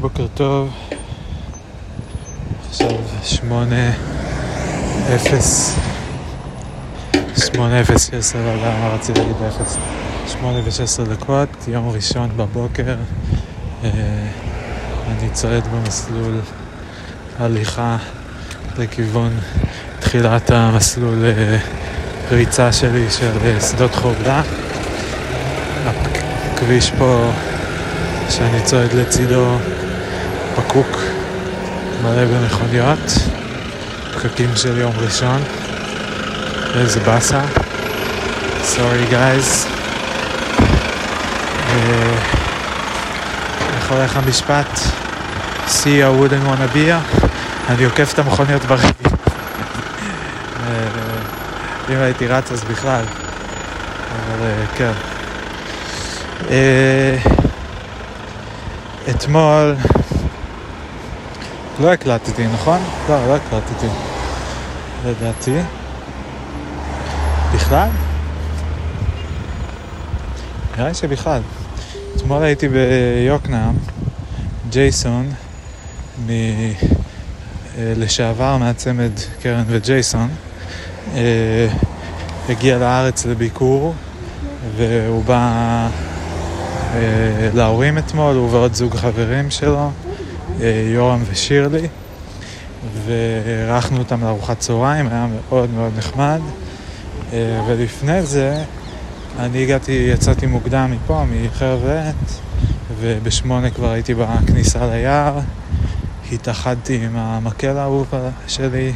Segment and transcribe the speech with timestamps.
[0.00, 0.70] בוקר טוב.
[2.68, 2.90] עכשיו
[3.22, 3.90] שמונה
[5.14, 5.76] אפס.
[7.36, 9.76] שמונה אפס שש עשרה, לא יודע מה רציתי להגיד באפס.
[10.26, 12.94] שמונה ושש עשרה דקות, יום ראשון בבוקר.
[13.84, 13.90] אה,
[15.08, 16.40] אני צועד במסלול
[17.38, 17.96] הליכה
[18.78, 19.32] לכיוון
[20.00, 21.58] תחילת המסלול אה,
[22.30, 24.42] ריצה שלי של אה, שדות חוגלה.
[25.86, 27.30] הכביש פה
[28.30, 29.56] שאני צועד לצידו
[30.66, 30.98] פקוק,
[32.02, 33.12] מלא במכוניות,
[34.14, 35.42] פקקים של יום ראשון,
[36.74, 37.40] איזה באסה,
[38.62, 39.66] סורי גייז.
[43.76, 44.78] איך הולך המשפט?
[45.68, 47.28] See I wouldn't wanna be here?
[47.68, 48.88] אני עוקף את המכוניות ברגל.
[51.90, 54.92] אם הייתי רץ אז בכלל, אבל אה, כן.
[56.50, 57.16] אה,
[59.10, 59.74] אתמול
[61.80, 62.78] לא הקלטתי, נכון?
[63.08, 63.86] לא, לא הקלטתי.
[65.06, 65.54] לדעתי.
[67.54, 67.88] בכלל?
[70.76, 71.42] נראה לי שבכלל.
[72.16, 73.74] אתמול הייתי ביוקנעם,
[74.70, 75.30] ג'ייסון,
[76.26, 76.30] מ...
[77.78, 79.10] אה, לשעבר מהצמד
[79.42, 80.28] קרן וג'ייסון,
[81.14, 81.68] אה,
[82.48, 83.94] הגיע לארץ לביקור,
[84.76, 85.88] והוא בא
[86.94, 89.90] אה, להורים אתמול, הוא ועוד זוג חברים שלו,
[90.94, 91.88] יורם ושירלי,
[93.06, 96.40] ואירחנו אותם לארוחת צהריים, היה מאוד מאוד נחמד.
[97.66, 98.64] ולפני זה,
[99.38, 102.30] אני הגעתי, יצאתי מוקדם מפה, מחרב עט,
[103.00, 105.38] ובשמונה כבר הייתי בכניסה ליער.
[106.32, 108.14] התאחדתי עם המקל האהוב
[108.48, 108.92] שלי,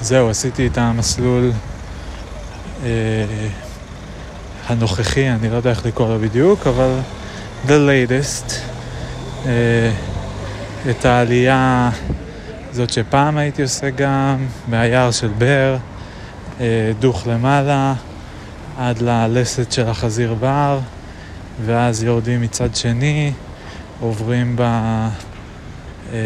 [0.00, 1.52] וזהו, עשיתי את המסלול
[2.84, 2.88] אה,
[4.66, 6.98] הנוכחי, אני לא יודע איך לקרוא לו בדיוק, אבל
[7.66, 8.52] the latest,
[9.46, 9.90] אה,
[10.90, 11.90] את העלייה
[12.72, 15.76] זאת שפעם הייתי עושה גם, מהיער של באר,
[16.60, 17.94] אה, דוך למעלה,
[18.78, 20.78] עד ללסת של החזיר בר,
[21.66, 23.32] ואז יורדים מצד שני,
[24.00, 24.62] עוברים ב...
[26.12, 26.18] אה,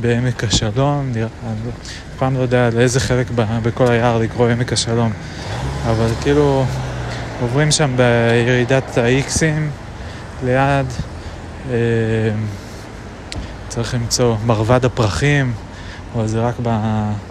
[0.00, 3.26] בעמק השלום, אף פעם לא יודע לאיזה חלק
[3.62, 5.12] בכל היער לקרוא עמק השלום,
[5.86, 6.64] אבל כאילו
[7.40, 9.70] עוברים שם בירידת האיקסים
[10.44, 10.86] ליד,
[11.70, 11.74] אה,
[13.68, 15.52] צריך למצוא מרבד הפרחים,
[16.14, 16.54] אבל זה רק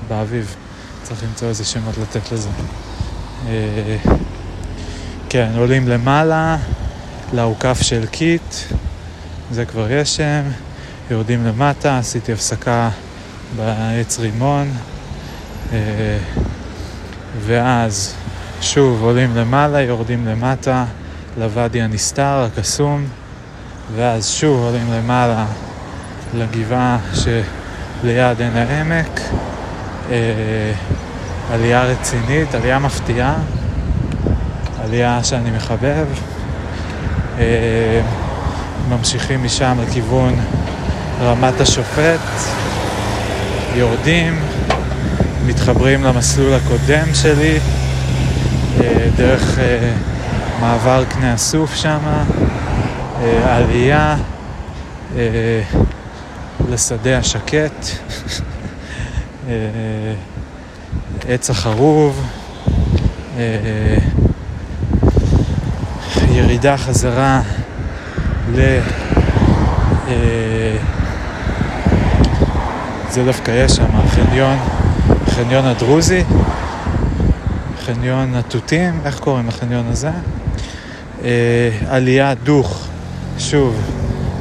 [0.08, 0.56] באביב,
[1.04, 2.50] צריך למצוא איזה שמות לתת לזה.
[3.48, 3.98] אה,
[5.30, 6.58] כן, עולים למעלה,
[7.34, 8.56] לאוכף של קיט,
[9.52, 10.42] זה כבר יש שם.
[11.12, 12.90] יורדים למטה, עשיתי הפסקה
[13.56, 14.72] בעץ רימון,
[15.74, 15.78] אה,
[17.46, 18.16] ואז
[18.62, 20.86] שוב עולים למעלה, יורדים למטה
[21.38, 23.06] לוואדי הנסתר, הקסום,
[23.96, 25.46] ואז שוב עולים למעלה
[26.34, 29.20] לגבעה שליד עין העמק.
[30.12, 30.74] אה,
[31.54, 33.36] עלייה רצינית, עלייה מפתיעה,
[34.84, 36.06] עלייה שאני מחבב.
[37.40, 38.02] אה,
[38.90, 40.36] ממשיכים משם לכיוון
[41.22, 42.20] רמת השופט,
[43.76, 44.40] יורדים,
[45.46, 47.60] מתחברים למסלול הקודם שלי,
[49.18, 49.94] דרך אה,
[50.59, 52.00] מעבר קנה הסוף שם,
[53.22, 54.16] אה, עלייה
[56.69, 57.85] לשדה השקט,
[61.28, 62.28] עץ החרוב,
[66.31, 67.41] ירידה חזרה
[68.56, 68.79] ל...
[73.09, 74.57] זה דווקא יש שם, חניון,
[75.29, 76.23] חניון הדרוזי,
[77.85, 80.09] חניון התותים, איך קוראים לחניון הזה?
[81.23, 82.88] אה, עלייה דוך,
[83.40, 83.81] שוב,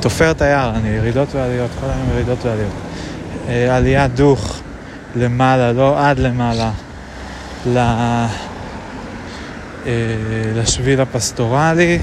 [0.00, 2.72] תופרת היער, אני ירידות ועליות, כל היום ירידות ועליות.
[3.48, 4.60] אה, עלייה דוך
[5.16, 6.70] למעלה, לא עד למעלה,
[7.66, 7.78] ל...
[7.78, 8.26] אה,
[10.54, 11.98] לשביל הפסטורלי,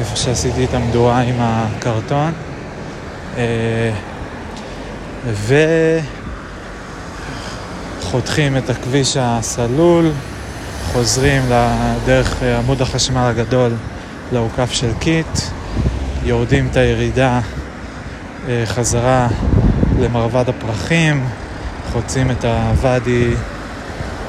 [0.00, 2.32] איפה שעשיתי את המדורה עם הקרטון.
[3.36, 3.90] אה,
[8.02, 10.10] וחותכים את הכביש הסלול,
[10.92, 11.42] חוזרים
[12.06, 13.72] דרך עמוד החשמל הגדול
[14.32, 15.38] לאוכף של קיט,
[16.24, 17.40] יורדים את הירידה
[18.48, 19.28] אה, חזרה
[20.00, 21.24] למרבד הפרחים,
[21.92, 23.30] חוצים את הוואדי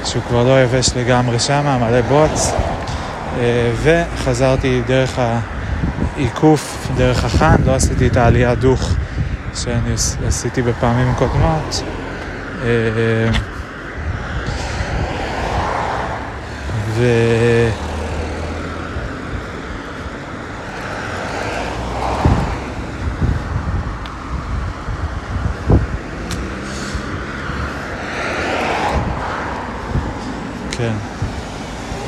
[0.06, 2.52] שהוא כבר לא יבש לגמרי שם, מלא בוץ,
[3.40, 5.20] אה, וחזרתי דרך
[6.16, 8.96] העיקוף, דרך החאן, לא עשיתי את העלייה דוך
[9.56, 9.94] שאני
[10.28, 11.84] עשיתי בפעמים קודמות.
[17.00, 17.06] כן.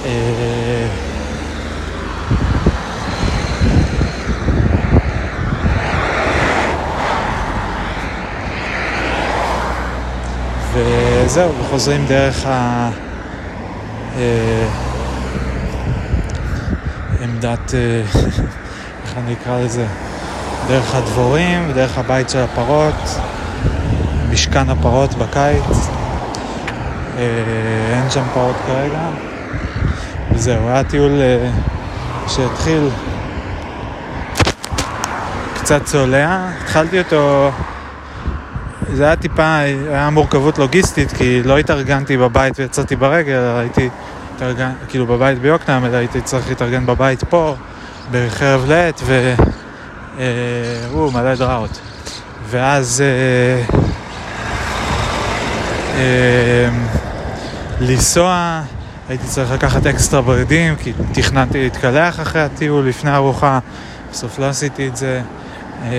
[0.06, 0.88] אה,
[10.74, 13.11] וזהו, וחוזרים דרך ה...
[14.22, 14.68] אה,
[17.24, 18.02] עמדת, אה,
[19.04, 19.86] איך אני אקרא לזה?
[20.68, 23.20] דרך הדבורים, דרך הבית של הפרות,
[24.32, 25.90] משכן הפרות בקיץ.
[27.18, 27.24] אה,
[27.94, 29.10] אין שם פרות כרגע.
[30.32, 31.22] וזהו, היה טיול
[32.28, 32.90] שהתחיל
[35.54, 36.50] קצת צולע.
[36.64, 37.52] התחלתי אותו
[38.94, 43.90] זה היה טיפה, היה מורכבות לוגיסטית, כי לא התארגנתי בבית ויצאתי ברגל, הייתי
[44.42, 47.56] התארגן, כאילו בבית ביוקנעם, אלא הייתי צריך להתארגן בבית פה,
[48.12, 49.34] בחרב לט, ו...
[50.20, 50.26] אה,
[50.94, 51.80] או, מלא דראות.
[52.50, 53.02] ואז...
[53.02, 53.78] אה,
[55.98, 56.70] אה,
[57.80, 58.62] לנסוע,
[59.10, 63.60] הייתי צריך לקחת אקסטרה בגדים, כי תכננתי להתקלח אחרי הטיול לפני ארוחה,
[64.12, 65.22] בסוף לא עשיתי את זה.
[65.84, 65.92] אה,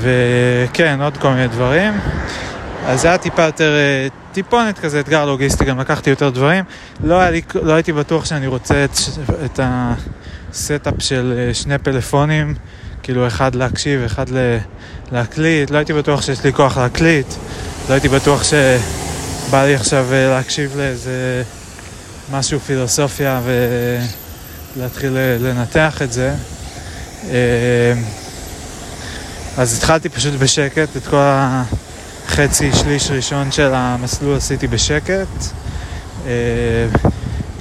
[0.00, 1.92] וכן, עוד כל מיני דברים.
[2.86, 6.64] אז זה היה טיפה יותר, אה, טיפונת כזה, אתגר לוגיסטי, גם לקחתי יותר דברים.
[7.04, 8.90] לא, לי, לא הייתי בטוח שאני רוצה את,
[9.44, 12.54] את ה setup של אה, שני פלאפונים,
[13.02, 14.26] כאילו אחד להקשיב, אחד
[15.12, 15.70] להקליט.
[15.70, 17.26] לא הייתי בטוח שיש לי כוח להקליט.
[17.88, 21.42] לא הייתי בטוח שבא לי עכשיו אה, להקשיב לאיזה
[22.32, 23.40] משהו פילוסופיה
[24.76, 26.34] ולהתחיל לנתח את זה.
[29.56, 31.16] אז התחלתי פשוט בשקט, את כל
[32.28, 35.26] החצי, שליש ראשון של המסלול עשיתי בשקט.
[36.26, 36.32] אה,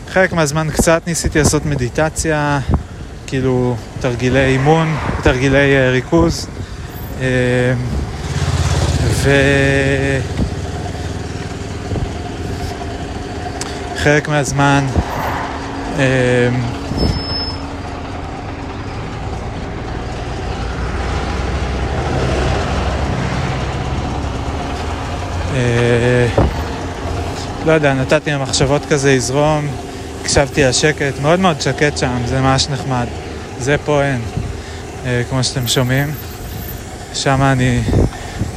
[0.10, 2.60] חלק מהזמן קצת ניסיתי לעשות מדיטציה,
[3.28, 6.48] כאילו תרגילי אימון, תרגילי אה, ריכוז.
[7.22, 7.74] אה,
[13.96, 14.86] וחלק מהזמן
[27.66, 29.68] לא יודע, נתתי למחשבות כזה לזרום,
[30.22, 33.06] הקשבתי לשקט, מאוד מאוד שקט שם, זה ממש נחמד.
[33.60, 34.22] זה פה אין,
[35.06, 36.12] אה, כמו שאתם שומעים.
[37.14, 37.82] שם אני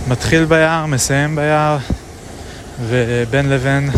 [0.09, 1.79] מתחיל ביער, מסיים ביער,
[2.87, 3.91] ובין לבין,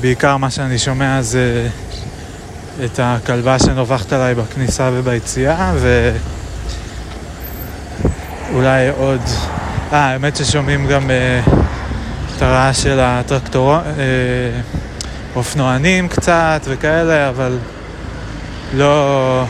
[0.00, 1.68] בעיקר מה שאני שומע זה
[2.84, 5.72] את הכלבה שנובחת עליי בכניסה וביציאה,
[8.50, 9.20] ואולי עוד...
[9.92, 11.10] אה, האמת ששומעים גם...
[11.10, 11.61] אה,
[12.42, 13.76] הרעש של הטרקטור...
[13.76, 13.82] אה,
[15.36, 17.58] אופנוענים קצת וכאלה, אבל
[18.74, 19.44] לא,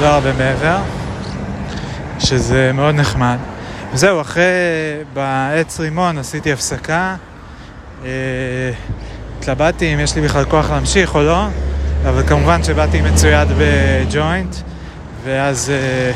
[0.00, 0.78] לא הרבה מעבר,
[2.18, 3.36] שזה מאוד נחמד.
[3.92, 4.42] וזהו, אחרי,
[5.14, 7.16] בעץ רימון עשיתי הפסקה,
[8.04, 8.10] אה,
[9.38, 11.46] התלבטתי אם יש לי בכלל כוח להמשיך או לא,
[12.08, 14.56] אבל כמובן שבאתי מצויד בג'וינט,
[15.24, 16.12] ואז אה,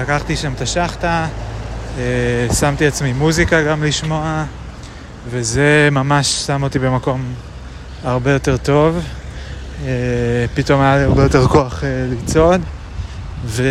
[0.00, 1.26] לקחתי שם את השחטה,
[2.60, 4.44] שמתי עצמי מוזיקה גם לשמוע.
[5.30, 7.22] וזה ממש שם אותי במקום
[8.04, 8.98] הרבה יותר טוב.
[9.84, 12.60] אה, פתאום היה לי הרבה יותר כוח אה, לצעוד,
[13.44, 13.62] ו...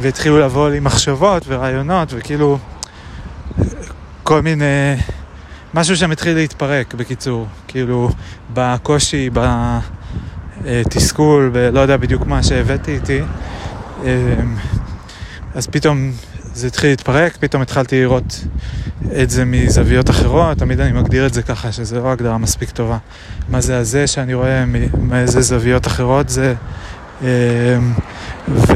[0.00, 2.58] והתחילו לבוא לי מחשבות ורעיונות, וכאילו
[4.22, 4.94] כל מיני...
[5.74, 7.46] משהו שם התחיל להתפרק, בקיצור.
[7.68, 8.10] כאילו,
[8.54, 9.30] בקושי,
[10.62, 13.20] בתסכול, ולא יודע בדיוק מה שהבאתי איתי.
[14.04, 14.34] אה,
[15.54, 16.12] אז פתאום
[16.60, 18.44] זה התחיל להתפרק, פתאום התחלתי לראות
[19.22, 22.98] את זה מזוויות אחרות, תמיד אני מגדיר את זה ככה, שזה לא הגדרה מספיק טובה.
[23.48, 24.64] מה זה הזה שאני רואה
[25.00, 26.54] מאיזה זוויות אחרות זה...
[27.22, 27.26] אמ,
[28.48, 28.72] ו...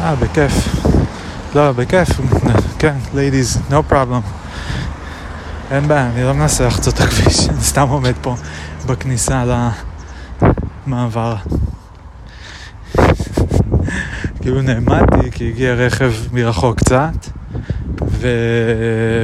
[0.00, 0.68] אה, בכיף.
[1.54, 2.08] לא, בכיף,
[2.78, 4.22] כן, ladies, no problem.
[5.70, 8.36] אין בעיה, אני לא מנסה לחצות את הכביש, אני סתם עומד פה
[8.86, 9.44] בכניסה
[10.86, 11.36] למעבר.
[14.44, 17.26] כאילו נעמדתי כי הגיע רכב מרחוק קצת
[18.10, 18.28] ו...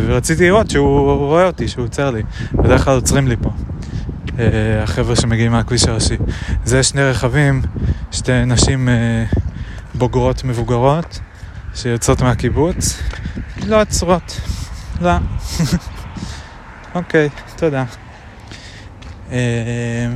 [0.07, 2.23] ורציתי לראות שהוא רואה אותי, שהוא עוצר לי.
[2.53, 3.51] בדרך כלל עוצרים לי פה,
[4.39, 6.17] אה, החבר'ה שמגיעים מהכביש הראשי.
[6.65, 7.63] זה שני רכבים,
[8.13, 9.25] שתי נשים אה,
[9.95, 11.21] בוגרות מבוגרות
[11.75, 13.03] שיוצאות מהקיבוץ,
[13.67, 14.41] לא עצרות,
[15.01, 15.13] לא.
[16.95, 17.85] אוקיי, תודה.
[19.33, 20.11] אה,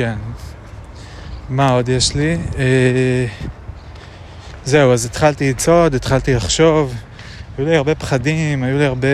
[0.00, 0.14] כן.
[1.48, 2.38] מה עוד יש לי?
[2.58, 3.26] אה,
[4.64, 6.94] זהו, אז התחלתי לצעוד, התחלתי לחשוב.
[7.58, 9.08] היו לי הרבה פחדים, היו לי הרבה...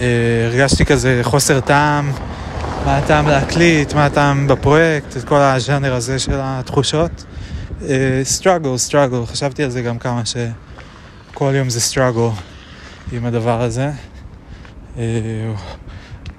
[0.00, 2.12] אה, הרגשתי כזה חוסר טעם,
[2.84, 7.24] מה הטעם להקליט, מה הטעם בפרויקט, את כל הז'אנר הזה של התחושות.
[8.22, 12.28] struggle, struggle, חשבתי על זה גם כמה שכל יום זה struggle
[13.12, 13.90] עם הדבר הזה.
[14.94, 14.98] Uh,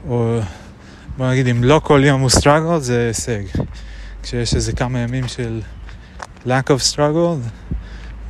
[0.10, 0.40] או
[1.18, 3.42] בוא נגיד, אם לא כל יום הוא struggle, זה הישג.
[4.24, 5.62] כשיש איזה כמה ימים של
[6.46, 7.50] lack of struggle,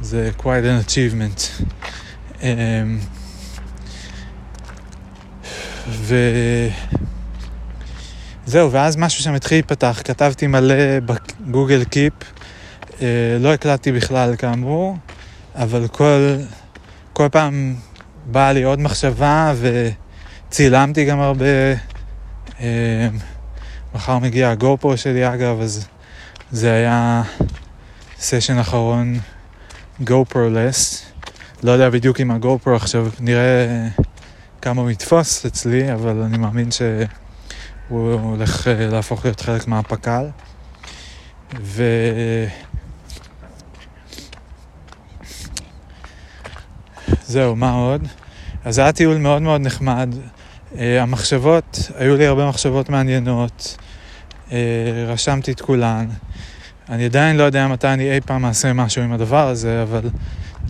[0.02, 1.64] זה quite an achievement.
[2.36, 2.44] Um,
[8.46, 10.76] וזהו, ואז משהו שם התחיל להיפתח, כתבתי מלא
[11.06, 12.14] בגוגל קיפ,
[12.90, 13.02] uh,
[13.40, 14.98] לא הקלטתי בכלל כאמור,
[15.56, 16.36] אבל כל,
[17.14, 17.76] כל פעם
[18.26, 19.54] באה לי עוד מחשבה
[20.50, 21.46] וצילמתי גם הרבה.
[22.58, 22.62] Uh,
[23.96, 25.88] מחר מגיע הגופו שלי אגב, אז
[26.52, 27.24] זה היה
[28.20, 29.20] סשן אחרון
[30.04, 31.06] גופרו-לס.
[31.64, 33.88] לא יודע בדיוק אם הגופרו עכשיו נראה
[34.62, 40.26] כמה הוא יתפוס אצלי, אבל אני מאמין שהוא הולך אה, להפוך להיות חלק מהפק"ל.
[41.62, 41.84] ו...
[47.24, 48.08] זהו, מה עוד?
[48.66, 50.16] אז זה היה טיול מאוד מאוד נחמד.
[50.74, 53.78] Uh, המחשבות, היו לי הרבה מחשבות מעניינות.
[54.50, 54.52] Uh,
[55.08, 56.08] רשמתי את כולן.
[56.90, 60.10] אני עדיין לא יודע מתי אני אי פעם אעשה משהו עם הדבר הזה, אבל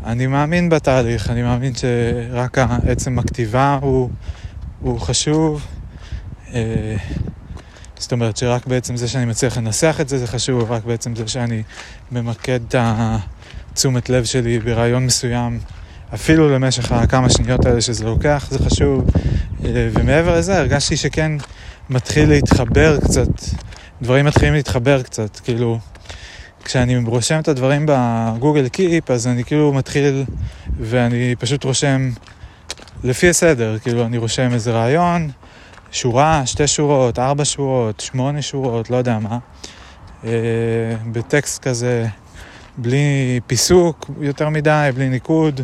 [0.06, 4.10] אני מאמין בתהליך, אני מאמין שרק עצם הכתיבה הוא,
[4.82, 5.66] הוא חשוב.
[6.54, 6.96] אה,
[7.98, 11.28] זאת אומרת שרק בעצם זה שאני מצליח לנסח את זה זה חשוב, רק בעצם זה
[11.28, 11.64] שאני
[12.12, 15.60] ממקד את התשומת לב שלי ברעיון מסוים,
[16.14, 19.06] אפילו למשך הכמה שניות האלה שזה לוקח, זה חשוב.
[19.66, 21.32] אה, ומעבר לזה הרגשתי שכן
[21.90, 23.28] מתחיל להתחבר קצת,
[24.02, 25.80] דברים מתחילים להתחבר קצת, כאילו
[26.64, 30.24] כשאני רושם את הדברים בגוגל קיפ, אז אני כאילו מתחיל
[30.80, 32.12] ואני פשוט רושם
[33.04, 35.30] לפי הסדר, כאילו אני רושם איזה רעיון,
[35.92, 39.38] שורה, שתי שורות, ארבע שורות, שמונה שורות, לא יודע מה,
[40.24, 40.30] אה,
[41.12, 42.08] בטקסט כזה,
[42.78, 45.62] בלי פיסוק יותר מדי, בלי ניקוד,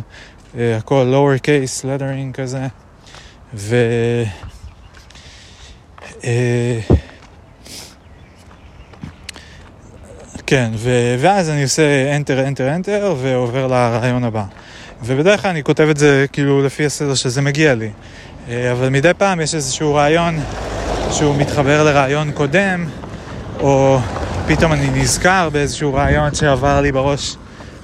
[0.58, 2.66] הכל lower case, lettering כזה,
[3.54, 3.76] ו...
[6.24, 6.78] אה,
[10.46, 14.44] כן, ו- ואז אני עושה enter, enter, enter, ועובר לרעיון הבא.
[15.04, 17.90] ובדרך כלל אני כותב את זה כאילו לפי הסדר שזה מגיע לי.
[18.48, 20.40] אה, אבל מדי פעם יש איזשהו רעיון
[21.10, 22.86] שהוא מתחבר לרעיון קודם,
[23.60, 23.98] או
[24.46, 27.36] פתאום אני נזכר באיזשהו רעיון שעבר לי בראש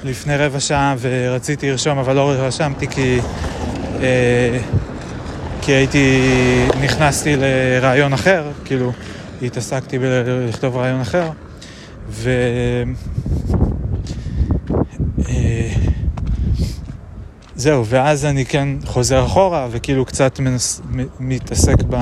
[0.05, 3.19] לפני רבע שעה ורציתי לרשום, אבל לא רשמתי כי,
[4.03, 4.59] אה,
[5.63, 6.21] כי הייתי,
[6.83, 8.93] נכנסתי לרעיון אחר, כאילו
[9.43, 11.31] התעסקתי בלכתוב רעיון אחר.
[12.09, 12.31] ו...
[15.29, 15.73] אה,
[17.57, 20.81] זהו, ואז אני כן חוזר אחורה וכאילו קצת מנס,
[21.21, 21.97] מתעסק ב,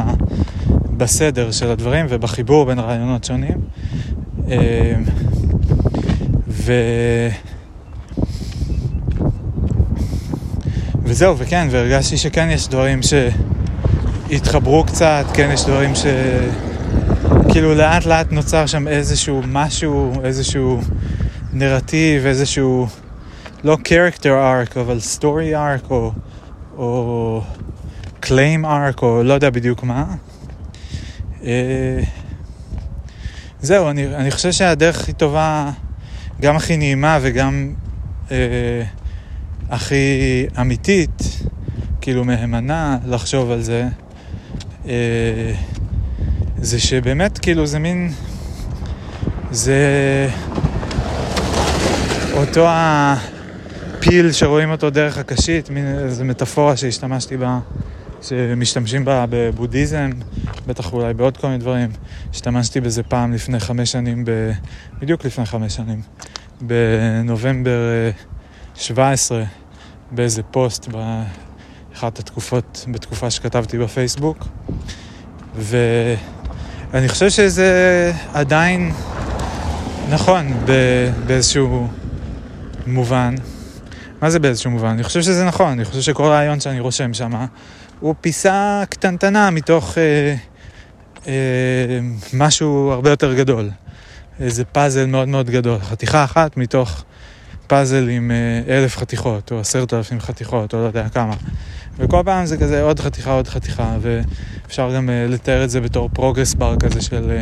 [0.97, 3.61] בסדר של הדברים ובחיבור בין רעיונות שונים.
[4.51, 4.95] אה,
[6.49, 6.73] ו...
[11.09, 13.01] וזהו, וכן, והרגשתי שכן יש דברים
[14.29, 16.07] שהתחברו קצת, כן יש דברים ש...
[17.49, 20.81] כאילו לאט לאט נוצר שם איזשהו משהו, איזשהו
[21.53, 22.87] נרטיב, איזשהו
[23.65, 26.13] לא character arc, אבל story arc או,
[26.77, 27.43] או
[28.23, 30.05] claim arc או לא יודע בדיוק מה.
[31.45, 32.01] אה,
[33.61, 35.71] זהו, אני, אני חושב שהדרך הכי טובה,
[36.41, 37.75] גם הכי נעימה וגם
[38.31, 38.37] אה,
[39.71, 41.23] הכי אמיתית,
[42.01, 43.89] כאילו מהימנה לחשוב על זה,
[44.87, 45.53] אה,
[46.59, 48.13] זה שבאמת, כאילו, זה מין...
[49.51, 50.29] זה
[52.33, 57.59] אותו הפיל שרואים אותו דרך הקשית, מין איזו מטאפורה שהשתמשתי בה,
[58.23, 60.11] שמשתמשים בה בבודהיזם,
[60.67, 61.91] בטח אולי בעוד כל מיני דברים.
[62.31, 64.31] השתמשתי בזה פעם לפני חמש שנים, ב...
[65.01, 66.03] בדיוק לפני חמש שנים,
[66.61, 67.79] בנובמבר
[68.75, 69.45] 17, אה,
[70.11, 74.47] באיזה פוסט באחת התקופות, בתקופה שכתבתי בפייסבוק.
[75.57, 75.77] ו...
[76.95, 78.93] אני חושב שזה עדיין
[80.11, 80.53] נכון
[81.27, 81.89] באיזשהו
[82.87, 83.35] מובן.
[84.23, 84.89] מה זה באיזשהו מובן?
[84.89, 87.33] אני חושב שזה נכון, אני חושב שכל רעיון שאני רושם שם
[88.01, 90.35] הוא פיסה קטנטנה מתוך אה,
[91.27, 91.33] אה,
[92.33, 93.71] משהו הרבה יותר גדול.
[94.41, 95.79] איזה פאזל מאוד מאוד גדול.
[95.79, 97.05] חתיכה אחת מתוך
[97.69, 101.35] פאזל עם אה, אלף חתיכות, או עשרת אלפים חתיכות, או לא יודע כמה.
[101.99, 106.11] וכל פעם זה כזה עוד חתיכה, עוד חתיכה, ואפשר גם uh, לתאר את זה בתור
[106.13, 107.41] progress bar כזה של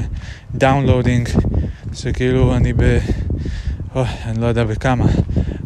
[0.55, 1.41] downloading, uh,
[1.95, 2.99] שכאילו אני ב...
[3.95, 5.07] Oh, אני לא יודע בכמה.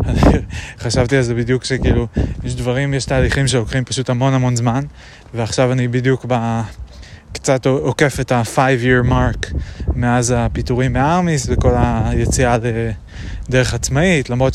[0.82, 2.06] חשבתי על זה בדיוק שכאילו,
[2.44, 4.84] יש דברים, יש תהליכים שלוקחים פשוט המון המון זמן,
[5.34, 6.24] ועכשיו אני בדיוק
[7.32, 9.56] קצת עוקף את ה-5-year mark
[9.94, 12.56] מאז הפיטורים מהארמיס וכל היציאה
[13.48, 14.54] לדרך עצמאית, למרות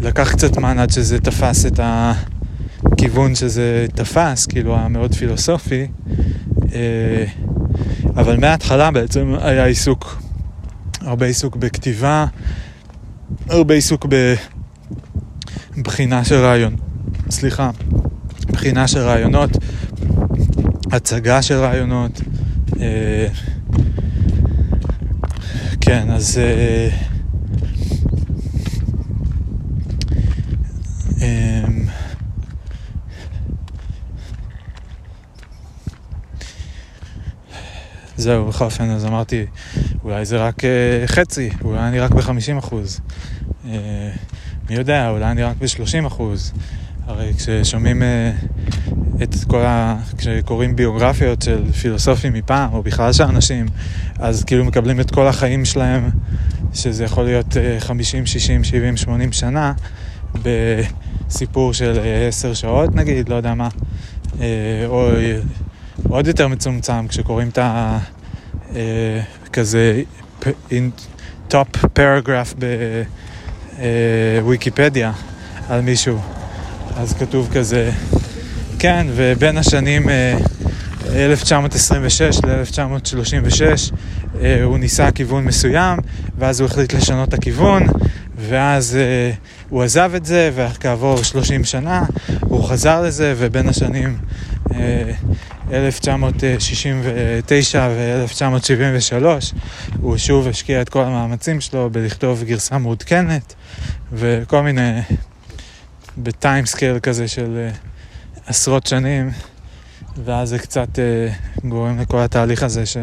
[0.00, 5.86] שלקח קצת זמן עד שזה תפס את הכיוון שזה תפס, כאילו המאוד פילוסופי,
[6.74, 7.24] אה,
[8.16, 10.22] אבל מההתחלה בעצם היה עיסוק,
[11.00, 12.26] הרבה עיסוק בכתיבה,
[13.48, 14.06] הרבה עיסוק
[15.76, 16.76] בבחינה של רעיון,
[17.30, 17.70] סליחה,
[18.46, 19.50] בחינה של רעיונות,
[20.92, 22.20] הצגה של רעיונות.
[22.80, 23.28] אה,
[25.80, 26.38] כן, אז...
[26.38, 26.88] אה,
[31.20, 31.86] אמ,
[38.16, 39.46] זהו, בכל אופן, אז אמרתי,
[40.04, 40.66] אולי זה רק uh,
[41.06, 43.00] חצי, אולי אני רק ב-50 אחוז.
[43.64, 43.68] Uh,
[44.70, 46.52] מי יודע, אולי אני רק ב-30 אחוז.
[47.06, 48.04] הרי כששומעים uh,
[49.22, 49.96] את כל ה...
[50.18, 53.66] כשקוראים ביוגרפיות של פילוסופים מפעם, או בכלל של אנשים,
[54.18, 56.10] אז כאילו מקבלים את כל החיים שלהם,
[56.74, 59.72] שזה יכול להיות uh, 50, 60, 70, 80 שנה,
[60.42, 63.68] בסיפור של uh, 10 שעות נגיד, לא יודע מה,
[64.32, 64.38] uh,
[64.86, 65.08] או
[66.08, 67.98] עוד יותר מצומצם כשקוראים את ה...
[68.70, 68.74] uh,
[69.52, 70.02] כזה
[71.48, 72.54] top paragraph
[74.42, 75.12] בוויקיפדיה
[75.68, 76.18] על מישהו.
[76.96, 77.90] אז כתוב כזה,
[78.78, 80.08] כן, ובין השנים
[81.14, 83.62] 1926 ל-1936
[84.64, 85.98] הוא ניסה כיוון מסוים,
[86.38, 87.86] ואז הוא החליט לשנות את הכיוון,
[88.36, 88.98] ואז
[89.68, 92.04] הוא עזב את זה, וכעבור 30 שנה
[92.40, 94.18] הוא חזר לזה, ובין השנים
[95.72, 99.24] 1969 ו-1973
[100.00, 103.54] הוא שוב השקיע את כל המאמצים שלו בלכתוב גרסה מעודכנת
[104.12, 105.00] וכל מיני
[106.18, 107.68] בטיימסקייל כזה של
[108.46, 109.30] עשרות שנים,
[110.24, 112.96] ואז זה קצת uh, גורם לכל התהליך הזה ש,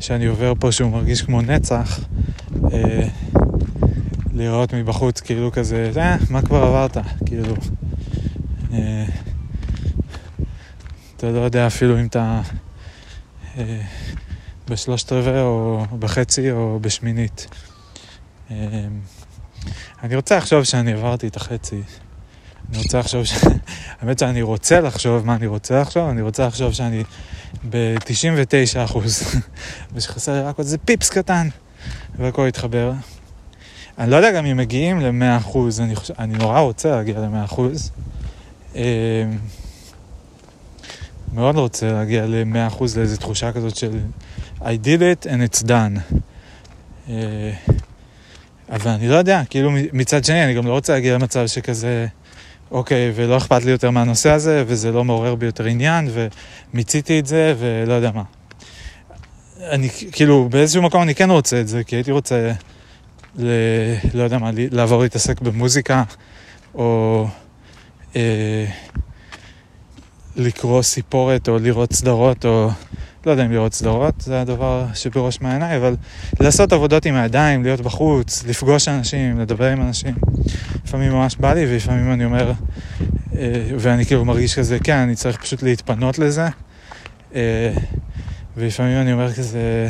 [0.00, 2.00] שאני עובר פה, שהוא מרגיש כמו נצח,
[2.54, 2.66] uh,
[4.34, 6.96] לראות מבחוץ כאילו כזה, אה, מה כבר עברת?
[7.26, 7.54] כאילו,
[8.70, 8.74] uh,
[11.16, 12.40] אתה לא יודע אפילו אם אתה
[13.54, 13.58] uh,
[14.68, 17.46] בשלושת רבעי או בחצי או בשמינית.
[18.48, 18.52] Uh,
[20.02, 21.82] אני רוצה לחשוב שאני עברתי את החצי.
[22.70, 23.32] אני רוצה לחשוב ש...
[24.00, 27.04] האמת שאני רוצה לחשוב מה אני רוצה לחשוב, אני רוצה לחשוב שאני
[27.70, 29.22] ב-99 אחוז,
[29.94, 31.48] ושחסר לי רק עוד איזה פיפס קטן,
[32.18, 32.92] והכל יתחבר.
[33.98, 37.44] אני לא יודע גם אם מגיעים ל-100 אחוז, אני, חושב, אני נורא רוצה להגיע ל-100
[37.44, 37.90] אחוז.
[38.74, 38.80] אמ,
[41.32, 43.98] מאוד רוצה להגיע ל-100 אחוז לאיזו תחושה כזאת של
[44.60, 46.16] I did it and it's done.
[47.08, 47.52] אה,
[48.70, 52.06] אבל אני לא יודע, כאילו מצד שני, אני גם לא רוצה להגיע למצב שכזה...
[52.70, 56.08] אוקיי, ולא אכפת לי יותר מהנושא הזה, וזה לא מעורר בי יותר עניין,
[56.72, 58.22] ומיציתי את זה, ולא יודע מה.
[59.70, 62.52] אני, כאילו, באיזשהו מקום אני כן רוצה את זה, כי הייתי רוצה,
[63.38, 63.48] ל,
[64.14, 66.02] לא יודע מה, לעבור להתעסק במוזיקה,
[66.74, 67.26] או
[68.16, 68.66] אה,
[70.36, 72.70] לקרוא סיפורת, או לראות סדרות, או
[73.26, 75.96] לא יודע אם לראות סדרות, זה הדבר שבראש מעייניי, אבל
[76.40, 80.14] לעשות עבודות עם הידיים, להיות בחוץ, לפגוש אנשים, לדבר עם אנשים.
[80.84, 82.52] לפעמים ממש בא לי, ולפעמים אני אומר,
[83.36, 86.48] אה, ואני כאילו מרגיש כזה, כן, אני צריך פשוט להתפנות לזה.
[87.34, 87.72] אה,
[88.56, 89.88] ולפעמים אני אומר כזה,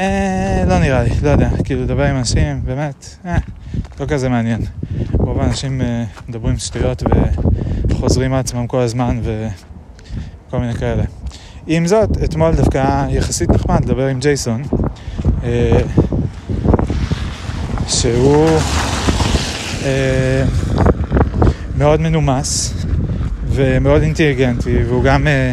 [0.00, 3.38] אה, לא נראה לי, לא יודע, כאילו לדבר עם אנשים, באמת, אה,
[4.00, 4.60] לא כזה מעניין.
[5.12, 7.02] רוב האנשים אה, מדברים שטויות
[7.88, 11.21] וחוזרים מעצמם כל הזמן וכל מיני כאלה.
[11.66, 14.62] עם זאת, אתמול דווקא יחסית נחמד לדבר עם ג'ייסון,
[15.44, 15.80] אה,
[17.88, 18.46] שהוא
[19.84, 20.44] אה,
[21.78, 22.74] מאוד מנומס
[23.46, 25.52] ומאוד אינטליגנטי, והוא גם אה,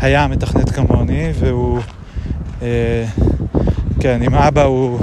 [0.00, 1.80] היה מתכנת כמוני, והוא,
[4.00, 5.00] כן, עם אבא הוא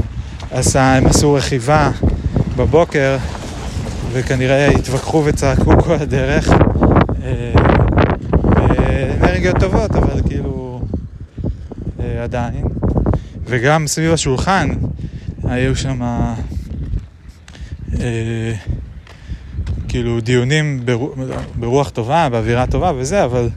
[0.51, 1.91] עשה, הם עשו רכיבה
[2.57, 3.17] בבוקר,
[4.11, 6.49] וכנראה התווכחו וצעקו כל הדרך.
[9.35, 10.81] אנרגיות טובות, אבל כאילו
[11.99, 12.63] אה, עדיין.
[13.45, 14.69] וגם סביב השולחן
[15.43, 16.01] היו שם
[17.99, 18.53] אה,
[19.87, 21.11] כאילו דיונים ברוח,
[21.55, 23.49] ברוח טובה, באווירה טובה וזה, אבל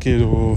[0.00, 0.56] כאילו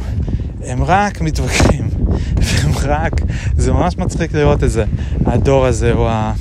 [0.66, 1.90] הם רק מתווכחים,
[2.44, 3.14] והם רק,
[3.58, 4.84] זה ממש מצחיק לראות את זה,
[5.26, 6.34] הדור הזה, או ה...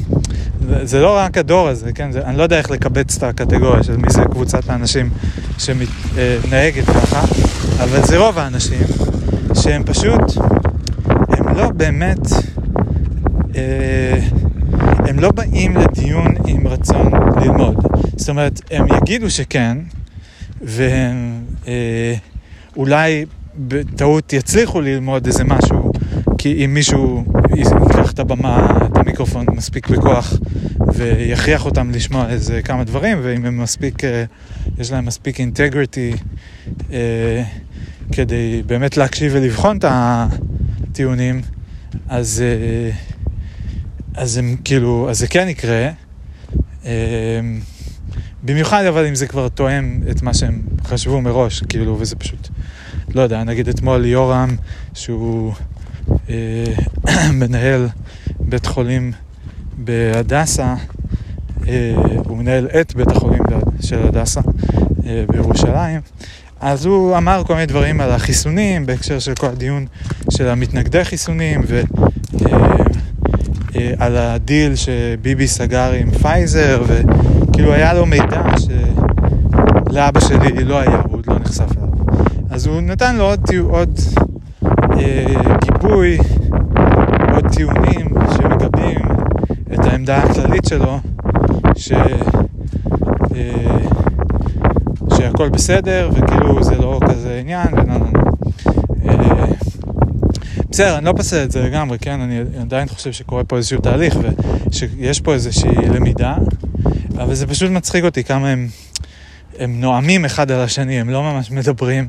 [0.83, 2.13] זה לא רק הדור הזה, כן?
[2.13, 5.11] זה, אני לא יודע איך לקבץ את הקטגוריה של מי זה קבוצת האנשים
[5.59, 7.25] שמתנהגת ככה,
[7.85, 8.87] אבל זה רוב האנשים
[9.55, 10.21] שהם פשוט,
[11.07, 12.27] הם לא באמת,
[13.57, 14.19] אה,
[15.09, 17.11] הם לא באים לדיון עם רצון
[17.43, 17.77] ללמוד.
[18.17, 19.79] זאת אומרת, הם יגידו שכן,
[20.61, 22.15] והם אה,
[22.77, 23.25] אולי
[23.57, 25.93] בטעות יצליחו ללמוד איזה משהו,
[26.39, 27.25] כי אם מישהו
[27.57, 30.35] ייקח את הבמה, את המיקרופון מספיק בכוח
[30.95, 34.25] ויכריח אותם לשמוע איזה כמה דברים, ואם הם מספיק, אה,
[34.79, 36.13] יש להם מספיק אינטגריטי
[36.93, 37.43] אה,
[38.13, 41.41] כדי באמת להקשיב ולבחון את הטיעונים,
[42.09, 42.91] אז, אה,
[44.15, 45.89] אז הם כאילו, אז זה כן יקרה.
[48.43, 52.49] במיוחד אבל אם זה כבר תואם את מה שהם חשבו מראש, כאילו, וזה פשוט,
[53.15, 54.57] לא יודע, נגיד אתמול יורם,
[54.95, 55.53] שהוא
[56.31, 56.65] אה,
[57.41, 57.89] מנהל
[58.41, 59.13] בית חולים
[59.79, 60.75] בהדסה,
[61.69, 61.95] אה,
[62.25, 63.43] הוא מנהל את בית החולים
[63.81, 64.41] של הדסה
[65.29, 66.01] בירושלים,
[66.63, 69.87] אז הוא אמר כל מיני דברים על החיסונים בהקשר של כל הדיון
[70.31, 71.85] של המתנגדי חיסונים ועל
[74.17, 78.43] אה, אה, הדיל שביבי סגר עם פייזר וכאילו היה לו מידע
[79.89, 81.89] שלאבא שלי לא היה, הוא עוד לא נחשף אליו.
[82.51, 83.99] אז הוא נתן לו עוד, עוד
[84.99, 85.25] אה,
[85.65, 86.19] גיבוי,
[87.33, 89.01] עוד טיעונים שמגבים
[89.75, 91.01] את העמדה הכללית שלו,
[91.77, 91.93] ש...
[93.37, 93.72] אה,
[95.23, 97.69] שהכל בסדר וכאילו זה לא כזה עניין
[99.09, 99.45] אה,
[100.71, 102.21] בסדר, אני לא פסל את זה לגמרי, כן?
[102.21, 104.17] אני עדיין חושב שקורה פה איזשהו תהליך
[104.71, 106.35] ושיש פה איזושהי למידה,
[107.17, 108.69] אבל זה פשוט מצחיק אותי כמה הם,
[109.59, 112.09] הם נואמים אחד על השני, הם לא ממש מדברים.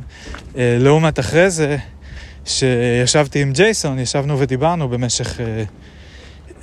[0.58, 1.78] אה, לעומת אחרי זה,
[2.46, 5.64] שישבתי עם ג'ייסון, ישבנו ודיברנו במשך אה,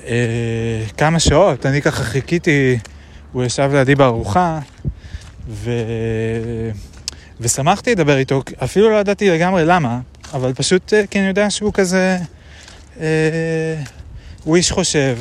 [0.07, 2.79] אה, כמה שעות, אני ככה חיכיתי,
[3.33, 4.61] הוא ישב לידי בארוחה,
[5.49, 5.71] ו...
[7.41, 10.01] ושמחתי לדבר איתו, אפילו לא ידעתי לגמרי למה,
[10.35, 12.19] אבל פשוט אה, כי אני יודע שהוא כזה,
[13.01, 13.07] אה,
[14.45, 15.19] הוא איש חושב,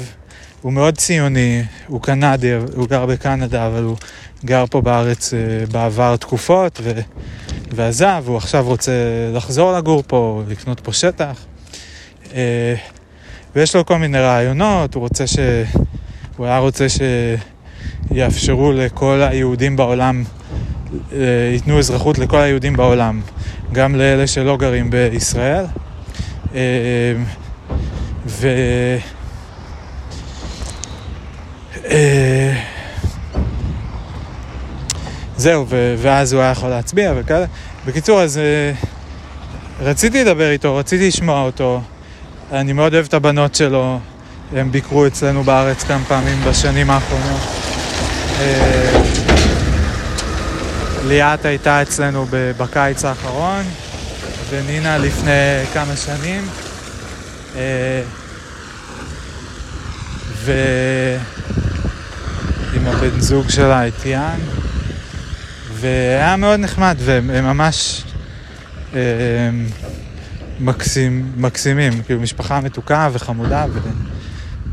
[0.62, 3.97] הוא מאוד ציוני, הוא קנדי, הוא גר בקנדה, אבל הוא
[4.45, 5.39] גר פה בארץ אה,
[5.71, 6.99] בעבר תקופות, ו...
[7.71, 8.91] ועזב, הוא עכשיו רוצה
[9.34, 11.45] לחזור לגור פה, לקנות פה שטח.
[12.34, 12.75] אה,
[13.55, 15.38] ויש לו כל מיני רעיונות, הוא רוצה ש...
[16.38, 16.86] הוא היה רוצה
[18.13, 20.24] שיאפשרו לכל היהודים בעולם,
[21.12, 21.17] אה,
[21.54, 23.22] ייתנו אזרחות לכל היהודים בעולם,
[23.74, 25.65] גם לאלה שלא גרים בישראל.
[26.56, 27.13] אה,
[28.28, 28.48] ו...
[35.38, 37.45] זהו, ו- ואז הוא היה יכול להצביע וכאלה.
[37.86, 38.39] בקיצור, אז
[39.82, 41.82] רציתי לדבר איתו, רציתי לשמוע אותו.
[42.52, 44.00] אני מאוד אוהב את הבנות שלו,
[44.56, 47.68] הם ביקרו אצלנו בארץ כמה פעמים בשנים האחרונות.
[48.39, 48.41] Uh,
[51.08, 53.63] ליאת הייתה אצלנו בקיץ האחרון,
[54.49, 55.32] ונינה לפני
[55.73, 56.47] כמה שנים.
[57.54, 57.58] Uh,
[60.43, 61.17] ועם
[62.88, 64.39] הבן זוג שלה, את יאן.
[65.73, 68.04] והיה מאוד נחמד, והם ממש
[68.93, 69.49] אה,
[71.38, 73.65] מקסימים, כאילו משפחה מתוקה וחמודה